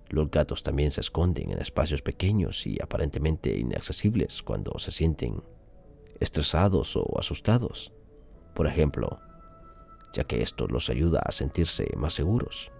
[0.08, 5.42] Los gatos también se esconden en espacios pequeños y aparentemente inaccesibles cuando se sienten
[6.20, 7.92] estresados o asustados.
[8.54, 9.20] Por ejemplo,
[10.12, 12.72] ya que esto los ayuda a sentirse más seguros.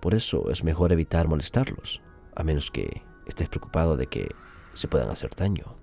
[0.00, 2.02] Por eso es mejor evitar molestarlos,
[2.34, 4.28] a menos que estés preocupado de que
[4.74, 5.76] se puedan hacer daño.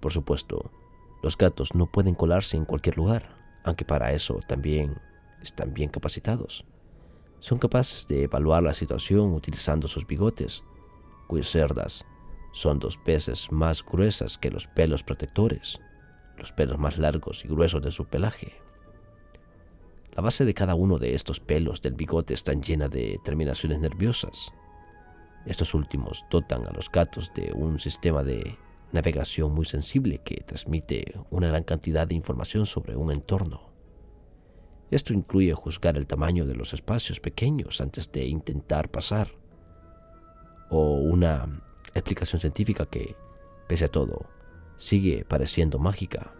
[0.00, 0.70] Por supuesto,
[1.22, 4.96] los gatos no pueden colarse en cualquier lugar, aunque para eso también
[5.42, 6.64] están bien capacitados.
[7.40, 10.62] Son capaces de evaluar la situación utilizando sus bigotes,
[11.26, 12.06] cuyas cerdas
[12.52, 15.80] son dos veces más gruesas que los pelos protectores,
[16.36, 18.54] los pelos más largos y gruesos de su pelaje.
[20.12, 24.52] La base de cada uno de estos pelos del bigote está llena de terminaciones nerviosas.
[25.46, 28.58] Estos últimos dotan a los gatos de un sistema de
[28.92, 33.70] navegación muy sensible que transmite una gran cantidad de información sobre un entorno.
[34.90, 39.28] Esto incluye juzgar el tamaño de los espacios pequeños antes de intentar pasar,
[40.68, 41.62] o una
[41.94, 43.16] explicación científica que,
[43.68, 44.26] pese a todo,
[44.76, 46.32] sigue pareciendo mágica.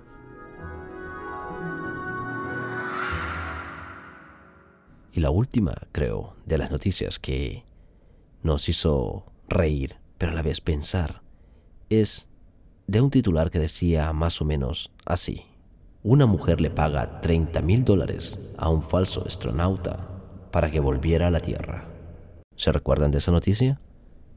[5.12, 7.64] Y la última, creo, de las noticias que
[8.42, 11.22] nos hizo reír, pero a la vez pensar,
[11.88, 12.28] es
[12.86, 15.46] de un titular que decía más o menos así.
[16.02, 20.08] Una mujer le paga 30 mil dólares a un falso astronauta
[20.50, 21.88] para que volviera a la Tierra.
[22.56, 23.80] ¿Se recuerdan de esa noticia?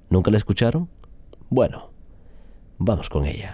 [0.10, 0.90] ¿Nunca la escucharon?
[1.56, 1.92] Bueno,
[2.80, 3.54] vamos con ella.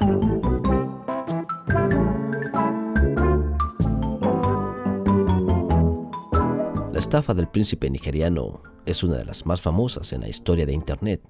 [6.94, 10.72] La estafa del príncipe nigeriano es una de las más famosas en la historia de
[10.72, 11.22] Internet,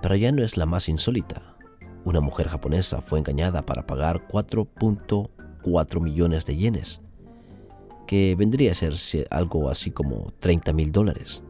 [0.00, 1.56] pero ya no es la más insólita.
[2.04, 7.02] Una mujer japonesa fue engañada para pagar 4.4 millones de yenes,
[8.06, 8.94] que vendría a ser
[9.32, 11.42] algo así como 30 mil dólares,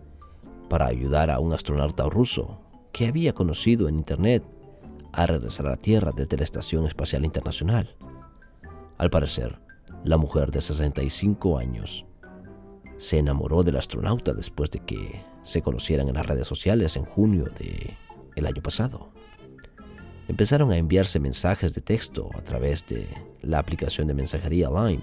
[0.71, 4.45] para ayudar a un astronauta ruso que había conocido en Internet
[5.13, 7.97] a regresar a la Tierra desde la Estación Espacial Internacional.
[8.99, 9.59] Al parecer,
[10.05, 12.07] la mujer de 65 años
[12.97, 17.47] se enamoró del astronauta después de que se conocieran en las redes sociales en junio
[17.59, 17.97] de
[18.37, 19.11] el año pasado.
[20.29, 23.09] Empezaron a enviarse mensajes de texto a través de
[23.41, 25.03] la aplicación de mensajería Line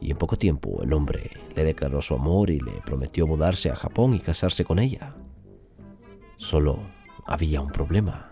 [0.00, 3.76] y en poco tiempo el hombre le declaró su amor y le prometió mudarse a
[3.76, 5.16] Japón y casarse con ella.
[6.40, 6.78] Solo
[7.26, 8.30] había un problema.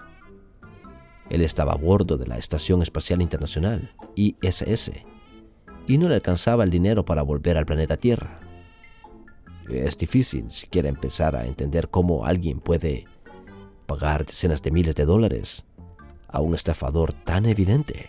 [1.29, 4.93] Él estaba a bordo de la Estación Espacial Internacional, ISS,
[5.87, 8.41] y no le alcanzaba el dinero para volver al planeta Tierra.
[9.69, 13.05] Es difícil siquiera empezar a entender cómo alguien puede
[13.85, 15.67] pagar decenas de miles de dólares
[16.29, 18.09] a un estafador tan evidente.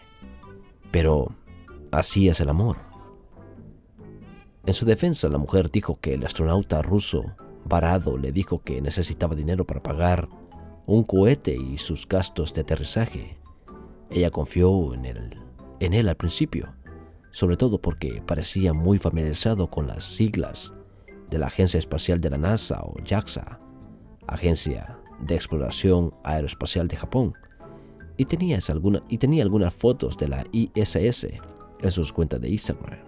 [0.91, 1.35] Pero
[1.91, 2.77] así es el amor.
[4.65, 7.35] En su defensa, la mujer dijo que el astronauta ruso
[7.65, 10.29] varado le dijo que necesitaba dinero para pagar
[10.85, 13.37] un cohete y sus gastos de aterrizaje.
[14.09, 15.37] Ella confió en él,
[15.79, 16.73] en él al principio,
[17.31, 20.73] sobre todo porque parecía muy familiarizado con las siglas
[21.29, 23.59] de la Agencia Espacial de la NASA o JAXA,
[24.27, 27.33] Agencia de Exploración Aeroespacial de Japón,
[28.17, 28.25] y,
[28.69, 31.27] alguna, y tenía algunas fotos de la ISS
[31.81, 32.99] en sus cuentas de Instagram.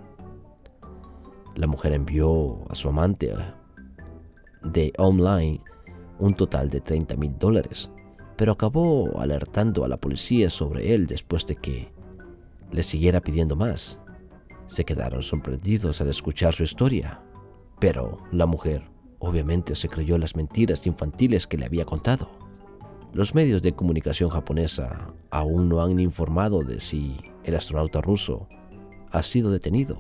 [1.55, 3.33] La mujer envió a su amante
[4.64, 5.62] de online
[6.20, 7.92] un total de 30 mil dólares,
[8.38, 11.92] pero acabó alertando a la policía sobre él después de que
[12.71, 14.00] le siguiera pidiendo más.
[14.67, 17.21] Se quedaron sorprendidos al escuchar su historia.
[17.79, 18.83] Pero la mujer
[19.20, 22.29] obviamente se creyó las mentiras infantiles que le había contado.
[23.13, 28.47] Los medios de comunicación japonesa aún no han informado de si el astronauta ruso
[29.12, 29.97] ha sido detenido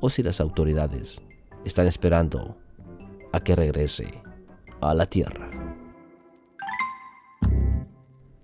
[0.00, 1.22] o si las autoridades
[1.64, 2.56] están esperando
[3.34, 4.22] a que regrese
[4.80, 5.50] a la Tierra.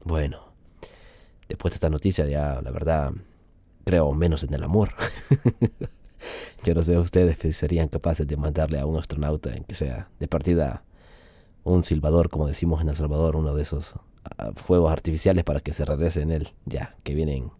[0.04, 0.52] Bueno,
[1.48, 3.12] después de esta noticia ya la verdad
[3.84, 4.90] creo menos en el amor.
[6.64, 10.10] Yo no sé ustedes si serían capaces de mandarle a un astronauta en que sea
[10.18, 10.82] de partida
[11.62, 13.94] un silbador, como decimos en El Salvador, uno de esos
[14.38, 17.52] ah, fuegos artificiales para que se regrese en él, ya, que vienen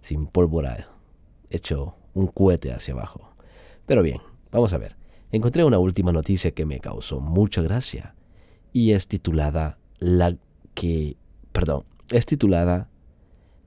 [0.00, 0.88] sin pólvora,
[1.50, 3.30] hecho un cohete hacia abajo.
[3.86, 4.20] Pero bien,
[4.50, 5.03] vamos a ver.
[5.34, 8.14] Encontré una última noticia que me causó mucha gracia
[8.72, 10.36] y es titulada La
[10.74, 11.16] que,
[11.50, 12.88] perdón, es titulada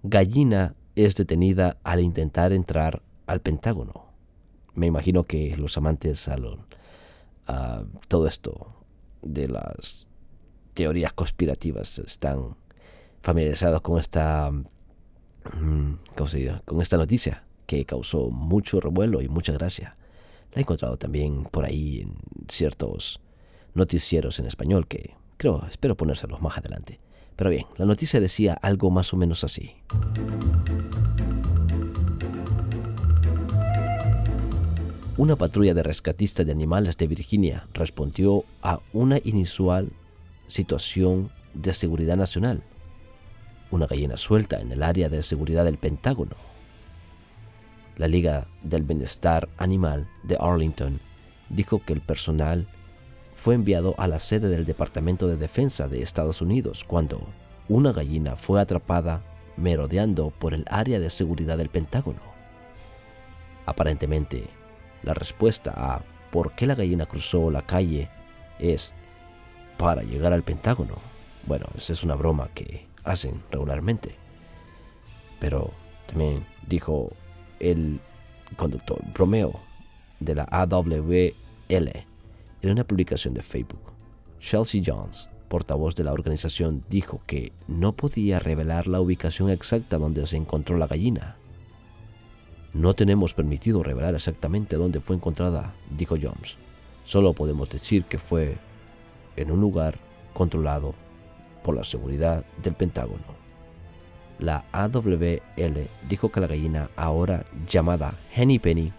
[0.02, 4.08] Gallina es detenida al intentar entrar al Pentágono
[4.76, 8.74] me imagino que los amantes a, todo esto
[9.22, 10.08] de las
[10.74, 12.56] teorías conspirativas están
[13.22, 19.52] familiarizados con esta mm, ¿cómo se con esta noticia que causó mucho revuelo y mucha
[19.52, 19.97] gracia.
[20.58, 22.08] He encontrado también por ahí
[22.50, 23.20] ciertos
[23.76, 27.00] noticieros en español que creo, espero ponérselos más adelante.
[27.36, 29.76] Pero bien, la noticia decía algo más o menos así.
[35.16, 39.92] Una patrulla de rescatistas de animales de Virginia respondió a una inusual
[40.48, 42.64] situación de seguridad nacional.
[43.70, 46.57] Una gallina suelta en el área de seguridad del Pentágono.
[47.98, 51.00] La Liga del Bienestar Animal de Arlington
[51.50, 52.68] dijo que el personal
[53.34, 57.28] fue enviado a la sede del Departamento de Defensa de Estados Unidos cuando
[57.68, 59.24] una gallina fue atrapada
[59.58, 62.22] merodeando por el área de seguridad del Pentágono.
[63.66, 64.48] Aparentemente,
[65.02, 68.10] la respuesta a por qué la gallina cruzó la calle
[68.60, 68.94] es
[69.78, 70.96] para llegar al Pentágono.
[71.48, 74.16] Bueno, esa es una broma que hacen regularmente.
[75.40, 75.72] Pero
[76.06, 77.12] también dijo
[77.60, 78.00] el
[78.56, 79.60] conductor bromeo
[80.20, 81.34] de la AWL
[82.62, 83.82] en una publicación de Facebook.
[84.40, 90.26] Chelsea Jones, portavoz de la organización, dijo que no podía revelar la ubicación exacta donde
[90.28, 91.38] se encontró la gallina.
[92.74, 96.58] No tenemos permitido revelar exactamente dónde fue encontrada, dijo Jones.
[97.06, 98.58] Solo podemos decir que fue
[99.36, 100.00] en un lugar
[100.34, 100.94] controlado
[101.64, 103.47] por la seguridad del Pentágono.
[104.40, 108.94] La AWL dijo que la gallina, ahora llamada Henny Penny,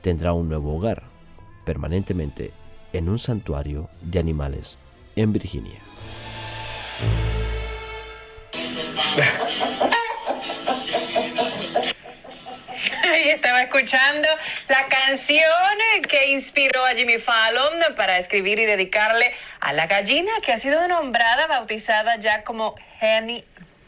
[0.00, 1.02] tendrá un nuevo hogar
[1.64, 2.52] permanentemente
[2.92, 4.78] en un santuario de animales
[5.16, 5.80] en Virginia.
[13.44, 14.28] estaba escuchando
[14.68, 15.42] la canción
[16.08, 20.86] que inspiró a Jimmy Fallon para escribir y dedicarle a la gallina que ha sido
[20.88, 23.44] nombrada, bautizada ya como Henny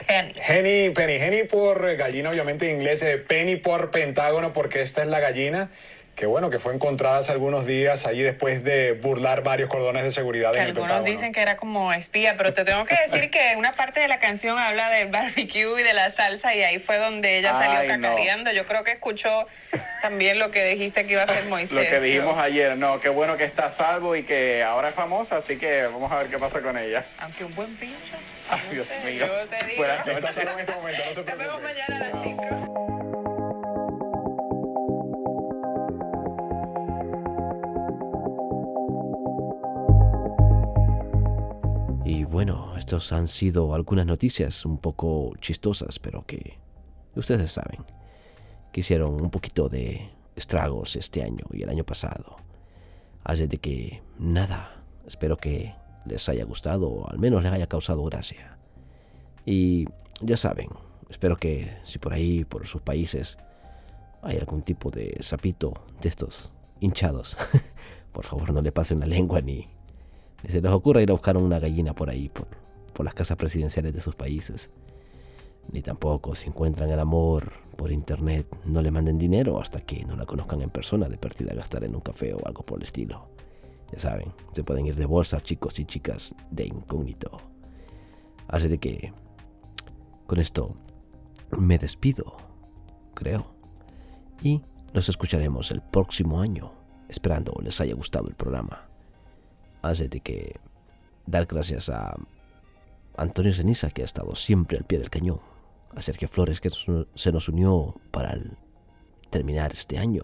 [0.06, 0.32] Penny.
[0.46, 1.14] Henny Penny.
[1.14, 5.70] Henny por gallina, obviamente en inglés, eh, Penny por pentágono, porque esta es la gallina
[6.16, 10.10] que bueno, que fue encontrada hace algunos días allí después de burlar varios cordones de
[10.10, 11.12] seguridad que en algunos el Pentágono.
[11.14, 14.18] dicen que era como espía, pero te tengo que decir que una parte de la
[14.18, 17.98] canción habla del barbecue y de la salsa y ahí fue donde ella salió Ay,
[17.98, 18.08] no.
[18.08, 18.50] cacareando.
[18.52, 19.46] Yo creo que escuchó
[20.00, 21.72] también lo que dijiste que iba a hacer Moisés.
[21.72, 22.42] Lo que dijimos ¿no?
[22.42, 25.82] ayer, no, qué bueno que está a salvo y que ahora es famosa, así que
[25.82, 27.04] vamos a ver qué pasa con ella.
[27.18, 28.16] Aunque un buen pincho.
[28.48, 29.26] Ay, Dios mío.
[29.26, 29.78] Yo te digo.
[29.78, 30.30] Buenas No noches.
[30.30, 32.42] está salvo en este momento, no se Nos vemos mañana a las 5.
[42.04, 46.58] Y bueno, estos han sido algunas noticias un poco chistosas, pero que
[47.16, 47.84] ustedes saben
[48.72, 52.36] que hicieron un poquito de estragos este año y el año pasado.
[53.24, 55.74] Así de que nada, espero que
[56.06, 58.58] les haya gustado o al menos les haya causado gracia.
[59.44, 59.86] Y
[60.20, 60.68] ya saben,
[61.08, 63.38] espero que si por ahí, por sus países,
[64.22, 67.36] hay algún tipo de sapito de estos hinchados,
[68.12, 69.68] por favor no le pasen la lengua ni,
[70.46, 72.46] se les ocurra ir a buscar una gallina por ahí, por,
[72.92, 74.70] por las casas presidenciales de sus países.
[75.72, 80.16] Ni tampoco si encuentran el amor por internet, no le manden dinero hasta que no
[80.16, 83.28] la conozcan en persona de partida gastar en un café o algo por el estilo.
[83.92, 87.38] Ya saben, se pueden ir de bolsa chicos y chicas de incógnito.
[88.48, 89.12] Así de que
[90.26, 90.74] con esto
[91.56, 92.36] me despido,
[93.14, 93.54] creo.
[94.42, 96.72] Y nos escucharemos el próximo año,
[97.08, 98.88] esperando les haya gustado el programa.
[99.82, 100.58] Así de que
[101.26, 102.16] dar gracias a
[103.16, 105.40] Antonio Ceniza, que ha estado siempre al pie del cañón,
[105.94, 108.36] a Sergio Flores, que se nos unió para
[109.30, 110.22] terminar este año,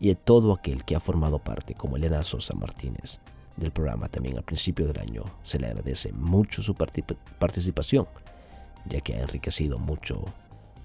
[0.00, 3.20] y a todo aquel que ha formado parte, como Elena Sosa Martínez,
[3.56, 5.24] del programa también al principio del año.
[5.42, 7.04] Se le agradece mucho su parti-
[7.38, 8.06] participación,
[8.86, 10.24] ya que ha enriquecido mucho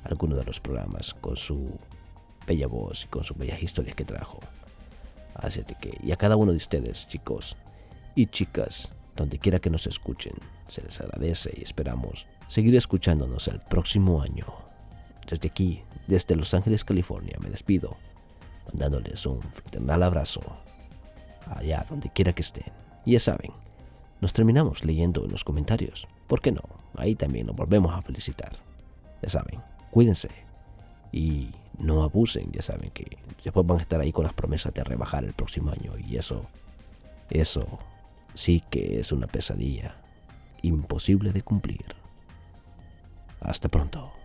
[0.03, 1.77] algunos de los programas con su
[2.47, 4.39] bella voz y con sus bellas historias que trajo.
[5.35, 7.57] Así de que, y a cada uno de ustedes, chicos
[8.15, 10.33] y chicas, donde quiera que nos escuchen,
[10.67, 14.45] se les agradece y esperamos seguir escuchándonos el próximo año.
[15.27, 17.97] Desde aquí, desde Los Ángeles, California, me despido,
[18.71, 20.41] mandándoles un fraternal abrazo,
[21.47, 22.71] allá donde quiera que estén.
[23.05, 23.51] Y ya saben,
[24.21, 26.07] nos terminamos leyendo en los comentarios.
[26.27, 26.61] ¿Por qué no?
[26.95, 28.51] Ahí también nos volvemos a felicitar.
[29.21, 30.29] Ya saben, cuídense
[31.11, 34.83] y no abusen, ya saben que después van a estar ahí con las promesas de
[34.83, 36.45] rebajar el próximo año y eso,
[37.29, 37.79] eso
[38.33, 39.95] sí que es una pesadilla
[40.61, 41.95] imposible de cumplir.
[43.39, 44.18] Hasta pronto.